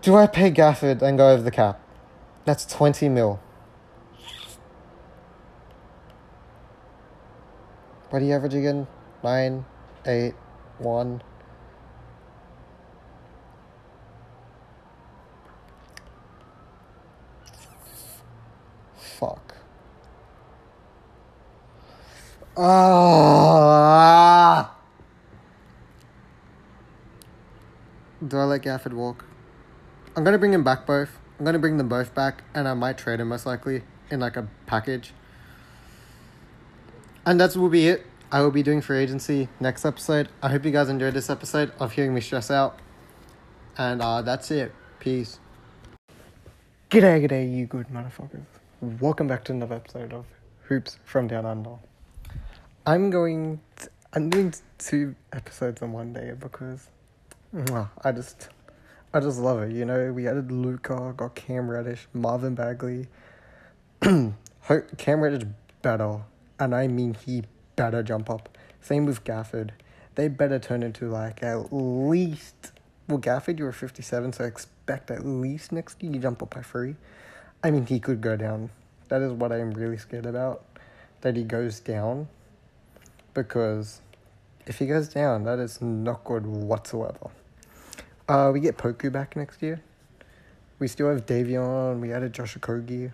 Do 0.02 0.16
I 0.16 0.26
pay 0.26 0.50
Gafford 0.50 1.02
and 1.02 1.18
go 1.18 1.30
over 1.30 1.42
the 1.42 1.50
cap? 1.50 1.80
That's 2.44 2.64
20 2.66 3.08
mil. 3.08 3.40
What 8.10 8.22
you 8.22 8.34
average 8.34 8.54
again? 8.54 8.88
Nine, 9.22 9.64
eight, 10.04 10.34
one. 10.78 11.22
fuck. 19.20 19.56
Ah. 22.56 24.74
Do 28.26 28.38
I 28.38 28.44
let 28.44 28.62
Gafford 28.62 28.94
walk? 28.94 29.26
I'm 30.16 30.24
gonna 30.24 30.38
bring 30.38 30.54
him 30.54 30.64
back 30.64 30.86
both. 30.86 31.18
I'm 31.38 31.44
gonna 31.44 31.58
bring 31.58 31.76
them 31.76 31.88
both 31.88 32.14
back, 32.14 32.44
and 32.54 32.66
I 32.66 32.74
might 32.74 32.98
trade 32.98 33.20
him 33.20 33.28
most 33.28 33.46
likely 33.46 33.82
in 34.10 34.20
like 34.20 34.36
a 34.36 34.48
package. 34.66 35.12
And 37.26 37.38
that 37.38 37.54
will 37.54 37.68
be 37.68 37.86
it. 37.86 38.06
I 38.32 38.40
will 38.40 38.50
be 38.50 38.62
doing 38.62 38.80
free 38.80 38.98
agency 38.98 39.48
next 39.60 39.84
episode. 39.84 40.30
I 40.42 40.48
hope 40.48 40.64
you 40.64 40.70
guys 40.70 40.88
enjoyed 40.88 41.12
this 41.12 41.28
episode 41.28 41.70
of 41.78 41.92
hearing 41.92 42.14
me 42.14 42.22
stress 42.22 42.50
out. 42.50 42.78
And 43.76 44.00
uh, 44.00 44.22
that's 44.22 44.50
it. 44.50 44.72
Peace. 45.00 45.38
G'day, 46.88 47.26
g'day, 47.26 47.54
you 47.54 47.66
good 47.66 47.88
motherfuckers. 47.88 48.46
Welcome 48.80 49.26
back 49.26 49.44
to 49.44 49.52
another 49.52 49.74
episode 49.76 50.14
of 50.14 50.24
Hoops 50.62 50.98
from 51.04 51.28
Down 51.28 51.44
Under. 51.44 51.76
I'm 52.86 53.10
going. 53.10 53.60
To, 53.76 53.90
I'm 54.14 54.30
doing 54.30 54.54
two 54.78 55.14
episodes 55.32 55.82
in 55.82 55.92
one 55.92 56.14
day 56.14 56.32
because 56.40 56.88
I 58.02 58.12
just, 58.12 58.48
I 59.12 59.20
just 59.20 59.38
love 59.38 59.60
it. 59.62 59.72
You 59.72 59.84
know, 59.84 60.10
we 60.10 60.26
added 60.26 60.50
Luka, 60.50 61.12
got 61.16 61.34
Cam 61.34 61.70
Reddish, 61.70 62.08
Marvin 62.14 62.54
Bagley. 62.54 63.08
Cam 64.00 64.34
Reddish 65.20 65.46
better, 65.82 66.22
and 66.60 66.74
I 66.74 66.86
mean 66.86 67.14
he 67.14 67.42
better 67.74 68.02
jump 68.02 68.30
up. 68.30 68.56
Same 68.80 69.06
with 69.06 69.24
Gafford. 69.24 69.70
They 70.14 70.28
better 70.28 70.58
turn 70.58 70.82
into 70.82 71.08
like 71.08 71.42
at 71.42 71.72
least. 71.72 72.72
Well, 73.08 73.18
Gafford, 73.18 73.58
you 73.58 73.64
were 73.64 73.72
fifty 73.72 74.02
seven, 74.02 74.32
so 74.32 74.44
expect 74.44 75.10
at 75.10 75.26
least 75.26 75.72
next 75.72 76.02
year 76.02 76.12
you 76.12 76.20
jump 76.20 76.42
up 76.42 76.54
by 76.54 76.62
three. 76.62 76.94
I 77.64 77.70
mean, 77.70 77.86
he 77.86 77.98
could 77.98 78.20
go 78.20 78.36
down. 78.36 78.70
That 79.08 79.22
is 79.22 79.32
what 79.32 79.50
I 79.50 79.58
am 79.58 79.72
really 79.72 79.98
scared 79.98 80.26
about. 80.26 80.62
That 81.22 81.36
he 81.36 81.42
goes 81.42 81.80
down. 81.80 82.28
Because 83.34 84.00
if 84.66 84.78
he 84.78 84.86
goes 84.86 85.08
down, 85.08 85.44
that 85.44 85.58
is 85.58 85.80
not 85.80 86.24
good 86.24 86.46
whatsoever. 86.46 87.30
Uh, 88.28 88.50
we 88.52 88.60
get 88.60 88.76
Poku 88.76 89.10
back 89.10 89.36
next 89.36 89.62
year. 89.62 89.80
We 90.78 90.88
still 90.88 91.08
have 91.10 91.26
Davion. 91.26 92.00
We 92.00 92.12
added 92.12 92.32
Josh 92.32 92.56
Okogie. 92.56 93.12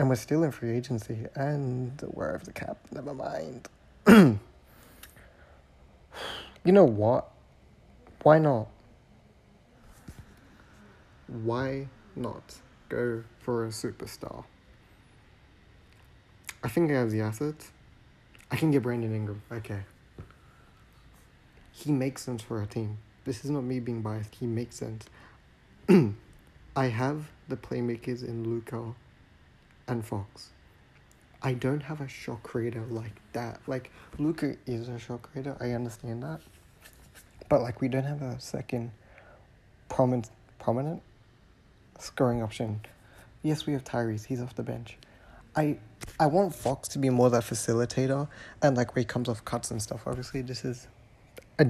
And 0.00 0.08
we're 0.08 0.14
still 0.16 0.42
in 0.44 0.50
free 0.50 0.74
agency. 0.74 1.26
And 1.34 2.00
we're 2.14 2.34
over 2.34 2.42
the 2.42 2.54
cap. 2.54 2.78
Never 2.90 3.12
mind. 3.12 3.68
you 4.08 4.38
know 6.64 6.84
what? 6.84 7.30
Why 8.22 8.38
not? 8.38 8.68
Why 11.26 11.88
not? 12.16 12.60
go 12.88 13.22
for 13.38 13.66
a 13.66 13.68
superstar. 13.68 14.44
I 16.64 16.68
think 16.68 16.90
I 16.90 16.94
have 16.94 17.10
the 17.10 17.20
assets. 17.20 17.70
I 18.50 18.56
can 18.56 18.70
get 18.70 18.82
Brandon 18.82 19.14
Ingram. 19.14 19.42
Okay. 19.52 19.80
He 21.72 21.92
makes 21.92 22.22
sense 22.22 22.42
for 22.42 22.60
a 22.60 22.66
team. 22.66 22.96
This 23.24 23.44
is 23.44 23.50
not 23.50 23.64
me 23.64 23.80
being 23.80 24.00
biased. 24.00 24.34
He 24.34 24.46
makes 24.46 24.76
sense. 24.76 25.04
I 26.76 26.86
have 26.86 27.30
the 27.48 27.56
playmakers 27.56 28.26
in 28.26 28.48
Luka 28.48 28.94
and 29.90 30.04
Fox. 30.04 30.50
I 31.42 31.54
don't 31.54 31.82
have 31.82 32.00
a 32.00 32.08
shot 32.08 32.42
creator 32.42 32.84
like 32.90 33.14
that. 33.32 33.60
Like 33.66 33.90
Luka 34.18 34.56
is 34.66 34.88
a 34.88 34.98
shot 34.98 35.22
creator. 35.22 35.56
I 35.60 35.72
understand 35.72 36.22
that. 36.22 36.40
But 37.48 37.62
like 37.62 37.80
we 37.80 37.88
don't 37.88 38.04
have 38.04 38.22
a 38.22 38.38
second 38.40 38.92
prominent 39.88 40.30
prominent 40.58 41.02
scoring 41.98 42.42
option. 42.42 42.80
Yes, 43.42 43.66
we 43.66 43.72
have 43.72 43.84
Tyrese. 43.84 44.26
He's 44.26 44.40
off 44.40 44.54
the 44.54 44.62
bench. 44.62 44.98
I 45.56 45.78
I 46.18 46.26
want 46.26 46.54
Fox 46.54 46.88
to 46.88 46.98
be 46.98 47.10
more 47.10 47.30
that 47.30 47.42
facilitator 47.42 48.28
and 48.62 48.76
like 48.76 48.94
where 48.94 49.00
he 49.00 49.06
comes 49.06 49.28
off 49.28 49.44
cuts 49.44 49.70
and 49.70 49.80
stuff. 49.82 50.02
Obviously, 50.06 50.42
this 50.42 50.64
is 50.64 50.86
a, 51.58 51.66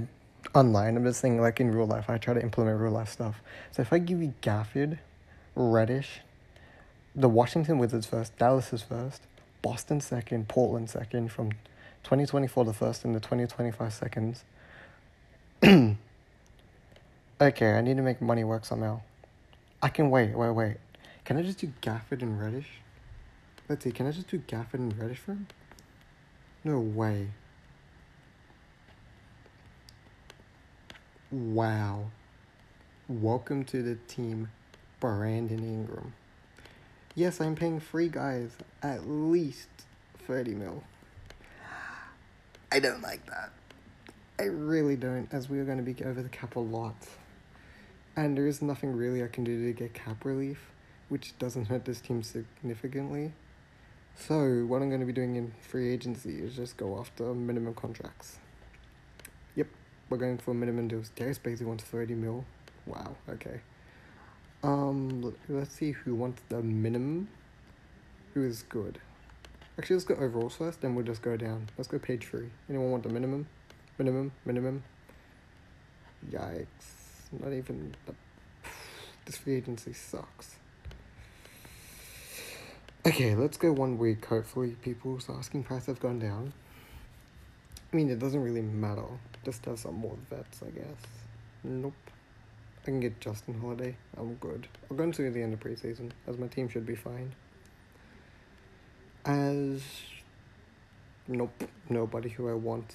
online. 0.55 0.97
I'm 0.97 1.05
just 1.05 1.21
saying 1.21 1.41
like 1.41 1.61
in 1.61 1.71
real 1.71 1.87
life. 1.87 2.11
I 2.11 2.19
try 2.19 2.35
to 2.35 2.43
implement 2.43 2.81
real 2.81 2.93
life 2.93 3.09
stuff. 3.09 3.41
So 3.71 3.83
if 3.83 3.93
I 3.93 3.99
give 3.99 4.21
you 4.21 4.35
Gafford, 4.43 4.99
Reddish, 5.55 6.21
the 7.15 7.29
Washington 7.29 7.79
Wizards 7.79 8.07
first, 8.07 8.37
Dallas 8.39 8.73
is 8.73 8.83
first, 8.83 9.23
Boston 9.63 10.01
second, 10.01 10.49
Portland 10.49 10.89
second 10.89 11.33
from 11.33 11.53
2024 12.05 12.65
the 12.65 12.73
first 12.73 13.05
and 13.05 13.15
the 13.15 13.21
2025 13.21 13.93
seconds. 13.93 14.45
okay, 17.41 17.73
I 17.73 17.81
need 17.81 17.97
to 17.97 18.03
make 18.03 18.23
money 18.23 18.45
work 18.45 18.65
somehow. 18.65 19.01
I 19.83 19.89
can 19.89 20.11
wait, 20.11 20.37
wait, 20.37 20.51
wait. 20.51 20.77
Can 21.25 21.37
I 21.37 21.43
just 21.43 21.59
do 21.59 21.73
Gafford 21.83 22.23
and 22.23 22.41
Reddish? 22.41 22.69
Let's 23.69 23.85
see, 23.85 23.93
can 23.93 24.07
I 24.07 24.13
just 24.13 24.29
do 24.29 24.39
Gafford 24.39 24.75
and 24.75 24.97
Reddish 24.99 25.19
for 25.19 25.33
him? 25.33 25.47
No 26.65 26.79
way. 26.79 27.29
Wow. 31.31 32.11
Welcome 33.09 33.65
to 33.65 33.83
the 33.83 33.97
team, 34.07 34.51
Brandon 35.01 35.59
Ingram. 35.59 36.15
Yes, 37.15 37.41
I'm 37.41 37.55
paying 37.57 37.81
free 37.81 38.09
guys 38.09 38.51
at 38.83 39.09
least 39.09 39.69
30 40.27 40.55
mil. 40.55 40.85
I 42.73 42.79
don't 42.79 43.03
like 43.03 43.27
that. 43.27 43.51
I 44.39 44.45
really 44.45 44.97
don't, 44.97 45.29
as 45.33 45.49
we 45.49 45.59
are 45.59 45.65
going 45.65 45.85
to 45.85 45.93
be 45.93 46.05
over 46.05 46.23
the 46.23 46.29
cap 46.29 46.57
a 46.57 46.61
lot 46.61 46.95
and 48.17 48.37
there 48.37 48.47
is 48.47 48.61
nothing 48.61 48.95
really 48.95 49.23
I 49.23 49.29
can 49.29 49.45
do 49.45 49.67
to 49.67 49.73
get 49.73 49.95
cap 49.95 50.25
relief, 50.25 50.71
which 51.09 51.39
doesn't 51.39 51.67
hurt 51.67 51.85
this 51.85 52.01
team 52.01 52.23
significantly. 52.23 53.33
So, 54.17 54.65
what 54.67 54.83
I'm 54.83 54.89
going 54.89 55.01
to 55.01 55.07
be 55.07 55.13
doing 55.13 55.37
in 55.37 55.53
free 55.63 55.93
agency 55.93 56.41
is 56.41 56.55
just 56.55 56.77
go 56.77 56.99
after 56.99 57.33
minimum 57.33 57.75
contracts. 57.75 58.39
Yep, 59.57 59.69
we're 60.09 60.19
going 60.19 60.39
for 60.39 60.53
minimum 60.53 60.89
deals. 60.89 61.11
Darius 61.17 61.39
basically 61.39 61.67
wants 61.67 61.85
30 61.85 62.15
mil. 62.15 62.45
Wow, 62.87 63.17
okay. 63.29 63.61
Um, 64.63 65.35
let's 65.49 65.75
see 65.75 65.93
who 65.93 66.15
wants 66.15 66.43
the 66.49 66.63
minimum. 66.63 67.29
Who 68.35 68.45
is 68.45 68.63
good? 68.63 69.01
Actually, 69.79 69.97
let's 69.97 70.05
go 70.05 70.15
overalls 70.17 70.57
first, 70.57 70.83
then 70.83 70.95
we'll 70.95 71.07
just 71.07 71.23
go 71.23 71.37
down. 71.37 71.69
Let's 71.79 71.89
go 71.89 71.99
page 71.99 72.27
three. 72.27 72.51
Anyone 72.69 72.91
want 72.91 73.03
the 73.03 73.09
minimum? 73.09 73.47
Minimum, 73.99 74.33
minimum. 74.45 74.83
Yikes. 76.31 76.67
Not 77.33 77.53
even 77.53 77.95
the, 78.07 78.15
this 79.25 79.39
free 79.39 79.57
agency 79.57 79.95
sucks. 79.95 80.57
Okay, 83.07 83.35
let's 83.35 83.57
go 83.57 83.73
one 83.73 83.97
week. 83.97 84.27
Hopefully, 84.27 84.77
people's 84.83 85.31
asking 85.31 85.65
price 85.65 85.87
have 85.87 86.01
gone 86.01 86.19
down. 86.19 86.53
I 87.91 87.97
mean, 87.97 88.11
it 88.11 88.19
doesn't 88.19 88.43
really 88.43 88.61
matter. 88.61 89.07
Just 89.45 89.65
have 89.65 89.79
some 89.79 89.95
more 89.95 90.17
vets, 90.29 90.63
I 90.63 90.71
guess. 90.71 91.07
Nope. 91.65 91.95
I 92.83 92.87
can 92.87 93.01
get 93.01 93.21
Justin 93.21 93.61
Holiday. 93.61 93.97
I'm 94.17 94.35
good. 94.35 94.67
I'll 94.91 94.97
go 94.97 95.05
until 95.05 95.31
the 95.31 95.43
end 95.43 95.53
of 95.53 95.61
preseason, 95.61 96.13
as 96.27 96.39
my 96.39 96.47
team 96.47 96.69
should 96.69 96.87
be 96.87 96.95
fine. 96.95 97.35
As 99.25 99.83
Nope. 101.31 101.63
Nobody 101.89 102.29
who 102.29 102.49
I 102.49 102.55
want 102.55 102.93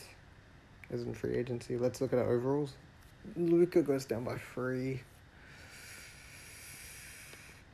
is 0.92 1.04
in 1.04 1.14
free 1.14 1.38
agency. 1.38 1.78
Let's 1.78 2.02
look 2.02 2.12
at 2.12 2.20
our 2.20 2.30
overalls. 2.30 2.74
Luka 3.38 3.82
goes 3.82 4.04
down 4.04 4.26
by 4.26 4.38
three. 4.54 5.02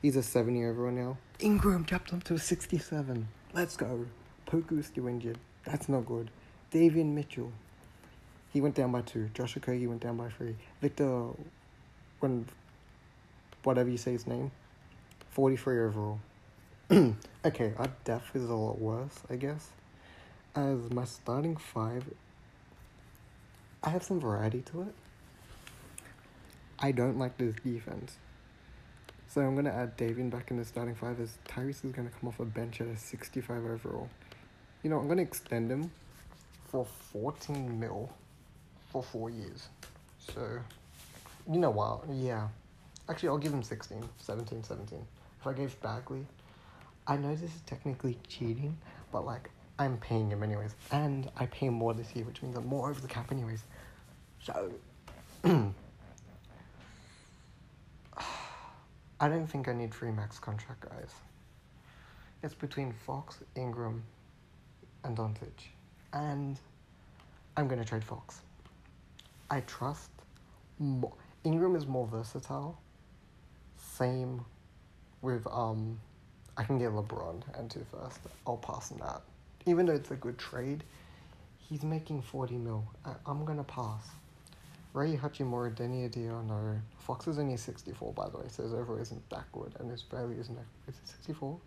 He's 0.04 0.16
a 0.16 0.22
70 0.22 0.66
overall 0.66 0.92
now. 0.92 1.18
Ingram 1.40 1.86
jumped 1.86 2.14
up 2.14 2.24
to 2.26 2.36
a 2.36 2.40
67. 2.40 3.28
Let's 3.54 3.76
go. 3.76 4.06
Poku 4.46 4.84
still 4.84 5.08
injured. 5.08 5.40
That's 5.66 5.90
not 5.90 6.06
good. 6.06 6.30
Davion 6.72 7.14
Mitchell. 7.14 7.52
He 8.54 8.62
went 8.62 8.76
down 8.76 8.92
by 8.92 9.02
two. 9.02 9.30
Josh 9.34 9.56
Okogie 9.56 9.88
went 9.88 10.02
down 10.02 10.18
by 10.18 10.30
three. 10.30 10.56
Victor, 10.80 11.30
when 12.22 12.48
whatever 13.64 13.90
you 13.90 13.98
say 13.98 14.12
his 14.14 14.28
name, 14.28 14.52
43 15.32 15.80
overall. 15.80 16.20
okay, 17.46 17.74
our 17.78 17.90
depth 18.04 18.36
is 18.36 18.50
a 18.50 18.54
lot 18.54 18.80
worse, 18.80 19.20
I 19.30 19.36
guess. 19.36 19.70
As 20.56 20.90
my 20.92 21.06
starting 21.06 21.56
five, 21.56 22.04
I 23.84 23.90
have 23.90 24.04
some 24.04 24.20
variety 24.20 24.62
to 24.74 24.84
it. 24.84 24.96
I 26.80 26.92
don't 26.92 27.18
like 27.18 27.38
this 27.38 27.56
defense. 27.64 28.18
So 29.28 29.42
I'm 29.42 29.54
going 29.54 29.66
to 29.66 29.74
add 29.74 29.98
Davion 29.98 30.30
back 30.30 30.52
in 30.52 30.58
the 30.58 30.66
starting 30.66 30.96
five 30.96 31.20
as 31.22 31.38
Tyrese 31.48 31.86
is 31.86 31.92
going 31.94 32.10
to 32.10 32.14
come 32.20 32.28
off 32.28 32.40
a 32.40 32.46
bench 32.46 32.82
at 32.82 32.88
a 32.88 32.98
65 32.98 33.66
overall. 33.66 34.10
You 34.84 34.90
know, 34.90 34.98
I'm 35.00 35.06
going 35.06 35.18
to 35.18 35.24
extend 35.24 35.72
him 35.72 35.92
for 36.70 36.86
14 37.14 37.80
mil 37.80 38.10
for 38.92 39.02
four 39.02 39.30
years. 39.30 39.70
So, 40.18 40.60
you 41.50 41.60
know 41.60 41.70
what? 41.70 42.04
Yeah. 42.10 42.48
Actually, 43.10 43.30
I'll 43.30 43.38
give 43.38 43.54
him 43.54 43.64
16, 43.64 44.08
17, 44.18 44.64
17. 44.64 45.06
If 45.40 45.48
I 45.48 45.54
gave 45.54 45.80
Bagley, 45.82 46.26
I 47.08 47.18
know 47.18 47.36
this 47.36 47.54
is 47.56 47.62
technically 47.66 48.18
cheating, 48.28 48.78
but 49.12 49.26
like, 49.26 49.50
I'm 49.80 49.98
paying 49.98 50.30
him 50.30 50.44
anyways. 50.44 50.76
And 50.92 51.30
I 51.38 51.48
pay 51.48 51.70
more 51.70 51.94
this 51.94 52.16
year, 52.16 52.26
which 52.26 52.42
means 52.42 52.56
I'm 52.56 52.68
more 52.68 52.90
over 52.90 53.02
the 53.02 53.08
cap 53.08 53.32
anyways. 53.32 53.64
So, 54.44 54.72
I 59.20 59.28
don't 59.28 59.48
think 59.48 59.68
I 59.68 59.74
need 59.74 59.94
free 59.94 60.12
max 60.12 60.40
contract, 60.40 60.82
guys. 60.82 61.12
It's 62.44 62.56
between 62.56 62.92
Fox, 62.92 63.38
Ingram, 63.56 64.04
and 65.04 65.16
Doncic. 65.18 65.70
And 66.14 66.60
I'm 67.56 67.68
going 67.68 67.80
to 67.80 67.88
trade 67.88 68.04
Fox. 68.04 68.42
I 69.50 69.62
trust 69.62 70.10
more. 70.80 71.14
Ingram 71.44 71.76
is 71.76 71.88
more 71.88 72.08
versatile. 72.08 72.80
Same 73.78 74.46
with 75.22 75.46
um 75.48 76.00
I 76.58 76.64
can 76.64 76.78
get 76.78 76.92
LeBron 76.92 77.42
and 77.58 77.72
two 77.72 77.86
first. 77.92 78.20
I'll 78.46 78.58
pass 78.58 78.92
on 78.92 79.00
that. 79.00 79.22
Even 79.66 79.86
though 79.86 79.94
it's 79.94 80.12
a 80.12 80.16
good 80.16 80.38
trade, 80.38 80.84
he's 81.58 81.84
making 81.84 82.22
40 82.22 82.56
mil. 82.56 82.84
I'm 83.26 83.46
gonna 83.46 83.64
pass. 83.64 84.04
Rui 84.94 85.16
Hachimura, 85.16 85.74
Deni 85.74 86.10
Avdija, 86.10 86.46
no. 86.46 86.76
Fox 87.00 87.28
is 87.28 87.40
only 87.40 87.56
64, 87.56 88.14
by 88.14 88.28
the 88.30 88.38
way, 88.38 88.44
so 88.50 88.64
his 88.64 88.74
overall 88.74 89.00
isn't 89.00 89.30
that 89.30 89.50
good, 89.54 89.74
and 89.80 89.90
his 89.90 90.02
value 90.02 90.38
isn't 90.38 90.58
is 90.88 90.96
it 90.96 91.08
64? 91.08 91.58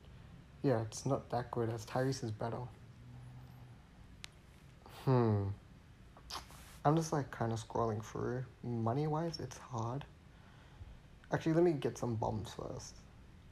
Yeah, 0.63 0.83
it's 0.83 1.07
not 1.07 1.31
that 1.31 1.51
good, 1.51 1.71
as 1.71 1.87
Tyrese 1.87 2.23
is 2.23 2.31
better. 2.31 2.59
Hmm. 5.05 5.45
I'm 6.85 6.97
just 6.97 7.13
like 7.13 7.31
kind 7.31 7.53
of 7.53 7.67
scrolling 7.67 8.05
through. 8.05 8.45
Money 8.63 9.07
wise, 9.07 9.41
it's 9.41 9.57
hard. 9.57 10.05
Actually, 11.33 11.55
let 11.55 11.65
me 11.65 11.73
get 11.73 11.97
some 11.97 12.15
bombs 12.15 12.53
first. 12.55 12.97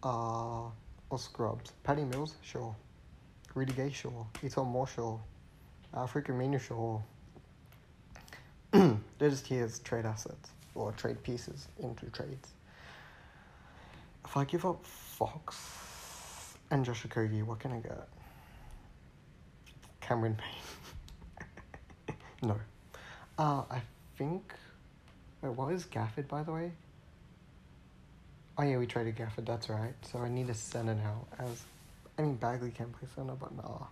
Uh, 0.02 0.68
or 1.08 1.18
scrubs. 1.18 1.72
Patty 1.82 2.04
Mills, 2.04 2.36
sure. 2.42 2.74
Rudy 3.54 3.72
Gay, 3.72 3.90
sure. 3.90 4.26
E'Twaun 4.42 4.66
Moore, 4.66 4.86
sure. 4.86 5.20
African 5.94 6.38
Menu, 6.38 6.58
sure. 6.58 7.02
They're 8.72 8.98
just 9.20 9.46
here 9.46 9.64
as 9.64 9.78
trade 9.80 10.06
assets 10.06 10.50
or 10.74 10.92
trade 10.92 11.22
pieces 11.22 11.68
into 11.78 12.06
trades. 12.10 12.48
If 14.24 14.36
I 14.36 14.44
give 14.44 14.64
up 14.64 14.84
Fox 14.84 16.54
and 16.70 16.84
Josh 16.84 17.02
Okogie, 17.04 17.44
what 17.44 17.58
can 17.60 17.72
I 17.72 17.80
get? 17.80 18.08
Cameron 20.00 20.36
Payne. 21.38 22.16
no. 22.42 22.56
Uh, 23.38 23.62
I 23.70 23.82
think. 24.16 24.52
Wait, 25.40 25.52
what 25.52 25.72
is 25.72 25.84
Gafford, 25.84 26.28
by 26.28 26.42
the 26.42 26.52
way? 26.52 26.72
Oh, 28.58 28.62
yeah, 28.62 28.76
we 28.76 28.86
traded 28.86 29.16
Gafford, 29.16 29.46
that's 29.46 29.68
right. 29.68 29.94
So 30.02 30.18
I 30.20 30.28
need 30.28 30.50
a 30.50 30.54
center 30.54 30.94
now. 30.94 31.26
As 31.38 31.62
I 32.18 32.22
mean, 32.22 32.34
Bagley 32.36 32.70
can 32.70 32.92
play 32.92 33.08
center, 33.14 33.34
but 33.34 33.52
nah. 33.56 33.86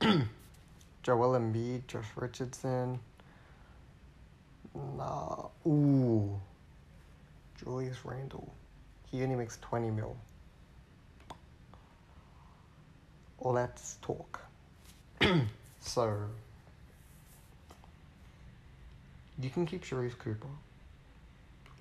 Joel 1.02 1.38
Embiid, 1.38 1.86
Josh 1.86 2.06
Richardson. 2.16 3.00
Nah. 4.96 5.48
Ooh. 5.66 6.40
Julius 7.58 7.98
Randle. 8.04 8.52
He 9.10 9.22
only 9.22 9.36
makes 9.36 9.58
20 9.58 9.90
mil. 9.90 10.16
Let's 13.40 13.98
talk. 14.02 14.40
so, 15.80 16.28
you 19.40 19.50
can 19.50 19.66
keep 19.66 19.84
Sharife 19.84 20.18
Cooper. 20.18 20.48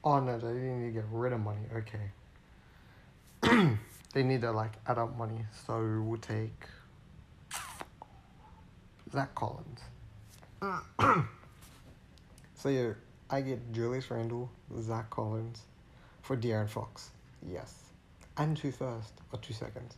Oh 0.03 0.19
no, 0.19 0.37
they 0.37 0.53
need 0.53 0.87
to 0.87 0.91
get 0.91 1.05
rid 1.11 1.33
of 1.33 1.39
money. 1.39 1.61
Okay. 1.75 2.11
they 4.13 4.23
need 4.23 4.41
to 4.41 4.51
like 4.51 4.73
add 4.87 4.97
up 4.97 5.17
money. 5.17 5.45
So 5.65 6.03
we'll 6.05 6.19
take 6.19 6.67
Zach 9.11 9.33
Collins. 9.35 9.79
so 12.55 12.69
yeah, 12.69 12.93
I 13.29 13.41
get 13.41 13.71
Julius 13.73 14.11
Randle, 14.11 14.49
Zach 14.79 15.09
Collins 15.09 15.61
for 16.21 16.35
De'Aaron 16.35 16.69
Fox. 16.69 17.11
Yes. 17.47 17.73
And 18.37 18.57
two 18.57 18.71
first 18.71 19.13
or 19.31 19.39
two 19.39 19.53
seconds. 19.53 19.95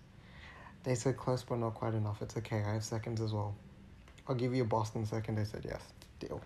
They 0.84 0.96
said 0.96 1.18
close 1.18 1.44
but 1.44 1.58
not 1.58 1.74
quite 1.74 1.96
enough. 1.96 2.22
It's 2.22 2.38
okay. 2.38 2.64
I 2.66 2.74
have 2.74 2.84
seconds 2.84 3.20
as 3.20 3.34
well. 3.34 3.56
I'll 4.28 4.36
give 4.36 4.54
you 4.54 4.64
a 4.64 4.66
Boston 4.66 5.06
second. 5.06 5.36
They 5.36 5.46
said 5.46 5.66
yes. 5.66 5.82
Deal. 6.20 6.42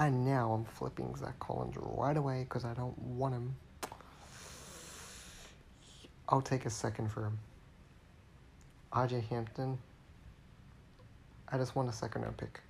And 0.00 0.24
now 0.24 0.52
I'm 0.52 0.64
flipping 0.64 1.14
Zach 1.14 1.38
Collins 1.40 1.74
right 1.76 2.16
away 2.16 2.46
because 2.48 2.64
I 2.64 2.72
don't 2.72 2.96
want 2.96 3.34
him. 3.34 3.54
I'll 6.26 6.40
take 6.40 6.64
a 6.64 6.70
second 6.70 7.12
for 7.12 7.26
him. 7.26 7.38
RJ 8.94 9.28
Hampton. 9.28 9.78
I 11.52 11.58
just 11.58 11.76
want 11.76 11.90
a 11.90 11.92
second 11.92 12.22
round 12.22 12.38
pick 12.38 12.60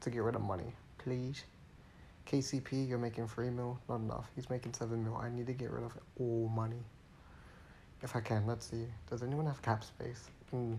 to 0.00 0.08
get 0.08 0.22
rid 0.22 0.34
of 0.34 0.40
money, 0.40 0.72
please. 0.96 1.44
KCP, 2.26 2.88
you're 2.88 2.96
making 2.96 3.28
three 3.28 3.50
mil, 3.50 3.78
not 3.86 3.96
enough. 3.96 4.30
He's 4.34 4.48
making 4.48 4.72
seven 4.72 5.04
mil. 5.04 5.16
I 5.16 5.28
need 5.28 5.46
to 5.48 5.52
get 5.52 5.70
rid 5.70 5.84
of 5.84 5.92
all 6.18 6.50
money. 6.54 6.82
If 8.02 8.16
I 8.16 8.20
can, 8.20 8.46
let's 8.46 8.70
see. 8.70 8.86
Does 9.10 9.22
anyone 9.22 9.44
have 9.44 9.60
cap 9.60 9.84
space? 9.84 10.30
Mm. 10.54 10.78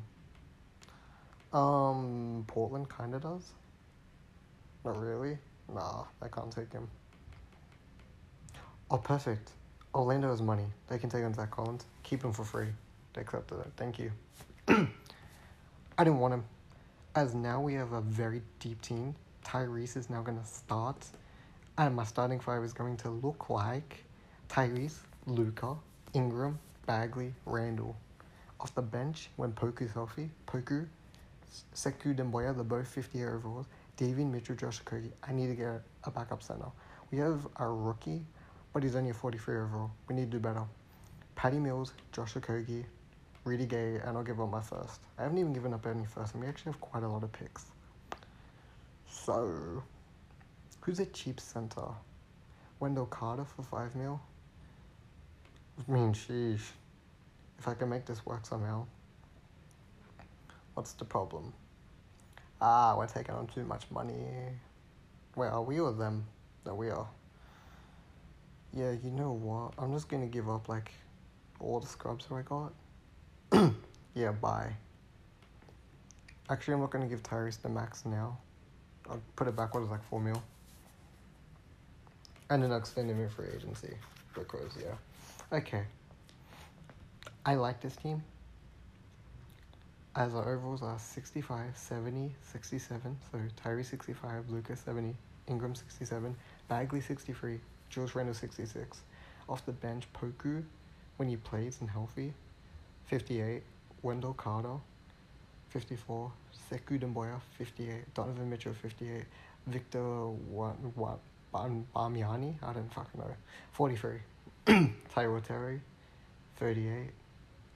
Um, 1.54 2.46
Portland 2.48 2.90
kind 2.90 3.14
of 3.14 3.22
does. 3.22 3.52
Not 4.86 5.02
really. 5.02 5.38
Nah, 5.74 6.04
I 6.22 6.28
can't 6.28 6.52
take 6.52 6.72
him. 6.72 6.88
Oh, 8.92 8.98
perfect. 8.98 9.50
Orlando 9.96 10.30
has 10.30 10.44
money. 10.44 10.66
They 10.88 11.00
can 11.00 11.10
take 11.10 11.24
on 11.24 11.34
Zach 11.34 11.50
Collins. 11.50 11.86
Keep 12.04 12.24
him 12.24 12.32
for 12.32 12.44
free. 12.44 12.68
They 13.14 13.22
accepted 13.22 13.60
it. 13.62 13.72
Thank 13.78 13.98
you. 13.98 14.12
I 14.68 16.04
didn't 16.04 16.20
want 16.20 16.36
him. 16.36 16.44
As 17.16 17.34
now 17.34 17.60
we 17.62 17.74
have 17.74 17.94
a 17.94 18.02
very 18.02 18.44
deep 18.60 18.80
team. 18.82 19.16
Tyrese 19.44 19.98
is 19.98 20.10
now 20.10 20.22
going 20.22 20.38
to 20.38 20.46
start. 20.46 21.04
And 21.80 21.96
my 21.96 22.04
starting 22.04 22.40
five 22.40 22.64
is 22.64 22.74
going 22.74 22.98
to 22.98 23.10
look 23.10 23.50
like 23.50 24.04
Tyrese, 24.50 25.00
Luka, 25.26 25.76
Ingram, 26.14 26.60
Bagley, 26.86 27.34
Randle. 27.46 27.96
Off 28.60 28.76
the 28.76 28.84
bench, 28.84 29.30
when 29.36 29.52
Poku's 29.52 29.94
healthy, 29.94 30.30
Poku, 30.46 30.86
Sekou 31.74 32.16
Doumbouya, 32.16 32.54
they're 32.54 32.64
both 32.64 32.88
50 32.88 33.24
overalls. 33.24 33.66
Davion 33.98 34.32
Mitchell, 34.32 34.56
Josh 34.56 34.82
Okogie. 34.82 35.12
I 35.28 35.32
need 35.32 35.48
to 35.48 35.56
get 35.56 35.82
a 36.04 36.12
backup 36.12 36.44
center. 36.44 36.68
We 37.12 37.18
have 37.20 37.48
our 37.58 37.74
rookie, 37.74 38.26
but 38.74 38.84
he's 38.84 38.96
only 38.96 39.12
a 39.12 39.14
43 39.14 39.56
overall. 39.56 39.92
We 40.10 40.16
need 40.16 40.32
to 40.32 40.38
do 40.38 40.40
better. 40.40 40.64
Patty 41.36 41.60
Mills, 41.60 41.94
Josh 42.12 42.34
Okogie, 42.34 42.86
Rudy 43.46 43.66
Gay, 43.66 44.00
and 44.04 44.18
I'll 44.18 44.24
give 44.24 44.42
up 44.42 44.50
my 44.50 44.62
first. 44.62 45.00
I 45.18 45.24
haven't 45.24 45.38
even 45.38 45.54
given 45.54 45.74
up 45.74 45.86
any 45.86 46.06
first, 46.06 46.34
and 46.34 46.44
we 46.44 46.50
actually 46.50 46.74
have 46.74 46.82
quite 46.82 47.04
a 47.04 47.08
lot 47.08 47.24
of 47.24 47.32
picks. 47.32 47.66
So, 49.10 49.84
who's 50.82 51.00
a 51.00 51.06
cheap 51.06 51.40
center? 51.40 51.88
Wendell 52.80 53.06
Carter 53.06 53.46
for 53.46 53.64
5 53.64 53.96
mil? 53.96 54.20
I 55.88 55.92
mean, 55.92 56.14
sheesh. 56.14 56.62
If 57.58 57.68
I 57.68 57.74
can 57.74 57.90
make 57.90 58.06
this 58.06 58.26
work 58.26 58.46
somehow. 58.46 58.86
What's 60.74 60.94
the 60.94 61.06
problem? 61.06 61.54
Ah, 62.62 62.96
we're 62.98 63.08
taking 63.08 63.36
on 63.36 63.48
too 63.48 63.64
much 63.64 63.84
money. 63.92 64.16
Wait, 65.36 65.48
are 65.48 65.62
we 65.62 65.80
or 65.80 65.92
them? 65.92 66.26
No, 66.66 66.76
we 66.76 66.90
are. 66.90 67.08
Yeah, 68.74 68.92
you 68.92 69.12
know 69.12 69.32
what? 69.32 69.74
I'm 69.78 69.94
just 69.94 70.10
gonna 70.10 70.28
give 70.28 70.50
up 70.50 70.70
like 70.70 70.92
all 71.60 71.80
the 71.80 71.88
scrubs 71.88 72.28
that 72.28 72.36
I 72.36 72.42
got. 72.42 73.74
yeah, 74.14 74.32
bye. 74.32 74.74
Actually, 76.50 76.76
I'm 76.76 76.82
not 76.82 76.92
to 76.92 77.08
give 77.08 77.24
Tyrese 77.24 77.62
the 77.62 77.70
max 77.70 78.06
now. 78.06 78.38
I'll 79.10 79.22
put 79.36 79.48
it 79.48 79.56
back 79.56 79.74
what 79.74 79.84
is 79.84 79.90
like 79.90 80.04
4 80.10 80.20
mil. 80.20 80.42
And 82.50 82.62
then 82.62 82.72
I'll 82.72 82.78
extend 82.78 83.10
him 83.10 83.20
in 83.20 83.30
free 83.30 83.48
agency. 83.56 83.96
Because, 84.34 84.72
yeah. 84.80 85.58
Okay. 85.58 85.84
I 87.46 87.56
like 87.56 87.82
this 87.82 87.96
team. 87.96 88.24
As 90.16 90.34
our 90.34 90.48
overalls 90.50 90.82
are 90.82 90.98
65, 90.98 91.76
70, 91.76 92.34
67. 92.42 93.18
So 93.32 93.40
Tyrese 93.62 93.86
65, 93.88 94.50
Luka's 94.50 94.80
70, 94.80 95.14
Ingram 95.48 95.76
67, 95.76 96.34
Bagley 96.70 97.02
63, 97.02 97.60
Jules 97.90 98.16
Randle 98.16 98.34
66. 98.34 99.02
Off 99.50 99.66
the 99.66 99.74
bench, 99.74 100.06
Poku, 100.14 100.64
when 101.18 101.28
he 101.28 101.36
plays 101.36 101.82
and 101.82 101.90
healthy, 101.90 102.34
58. 103.08 103.62
Wendell 104.04 104.34
Carter, 104.34 104.78
54. 105.70 106.32
Sekou 106.72 106.98
Doumbouya 106.98 107.42
58. 107.58 108.14
Donovan 108.14 108.50
Mitchell, 108.50 108.74
58. 108.74 109.26
Victor 109.68 110.32
Bamiani, 111.54 112.56
I 112.64 112.74
don't 112.74 112.94
fucking 112.94 113.20
know, 113.20 113.36
43. 113.74 114.20
Tyrell 115.14 115.42
Terry, 115.42 115.82
38. 116.58 117.10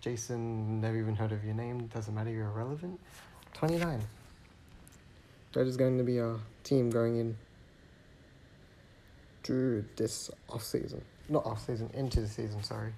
Jason, 0.01 0.79
never 0.79 0.97
even 0.97 1.15
heard 1.15 1.31
of 1.31 1.43
your 1.43 1.53
name, 1.53 1.87
doesn't 1.87 2.13
matter, 2.15 2.29
you're 2.29 2.47
irrelevant. 2.47 2.99
29. 3.53 4.01
That 5.53 5.67
is 5.67 5.75
going 5.75 5.97
to 5.97 6.03
be 6.03 6.19
our 6.19 6.39
team 6.63 6.89
going 6.89 7.17
in 7.17 7.37
to 9.43 9.83
this 9.97 10.29
off 10.47 10.63
season. 10.63 11.01
Not 11.27 11.45
off 11.45 11.65
season, 11.65 11.89
into 11.93 12.21
the 12.21 12.27
season, 12.27 12.63
sorry. 12.63 12.93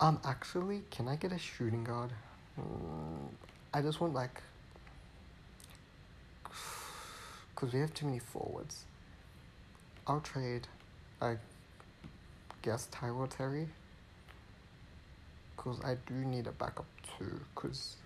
Um, 0.00 0.18
actually, 0.24 0.82
can 0.90 1.06
I 1.06 1.16
get 1.16 1.32
a 1.32 1.38
shooting 1.38 1.84
guard? 1.84 2.10
Mm, 2.58 3.28
I 3.72 3.82
just 3.82 4.00
want 4.00 4.14
like, 4.14 4.42
cause 7.54 7.72
we 7.72 7.80
have 7.80 7.94
too 7.94 8.06
many 8.06 8.18
forwards. 8.18 8.84
I'll 10.06 10.20
trade, 10.20 10.66
I 11.20 11.36
guess 12.62 12.88
Tyrell 12.90 13.26
Terry. 13.26 13.68
Cause 15.60 15.78
I 15.84 15.96
do 16.06 16.14
need 16.14 16.46
a 16.46 16.52
backup 16.52 16.86
too. 17.18 17.38
Cause 17.54 17.96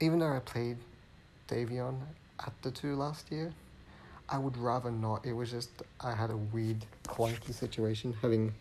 even 0.00 0.18
though 0.18 0.32
I 0.32 0.40
played 0.40 0.78
Davion 1.46 2.00
at 2.44 2.52
the 2.62 2.72
two 2.72 2.96
last 2.96 3.30
year, 3.30 3.52
I 4.28 4.36
would 4.38 4.56
rather 4.56 4.90
not. 4.90 5.24
It 5.24 5.32
was 5.32 5.52
just 5.52 5.70
I 6.00 6.12
had 6.12 6.30
a 6.30 6.36
weird 6.36 6.84
clunky 7.04 7.54
situation 7.54 8.16
having 8.20 8.52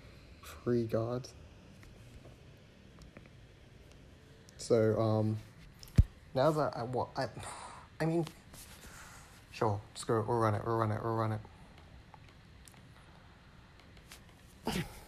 three 0.44 0.84
guards. 0.84 1.34
So 4.58 5.02
um, 5.02 5.38
now 6.36 6.52
that 6.52 6.78
I 6.78 6.84
what 6.84 7.08
I, 7.18 7.26
I 8.02 8.06
mean, 8.06 8.28
sure, 9.52 9.82
screw 9.96 10.20
it. 10.20 10.28
We'll 10.28 10.38
run 10.38 10.54
it. 10.54 10.62
We'll 10.64 10.78
run 10.78 10.92
it. 10.92 11.00
We'll 11.04 11.16
run 11.16 11.40
it. 14.68 14.84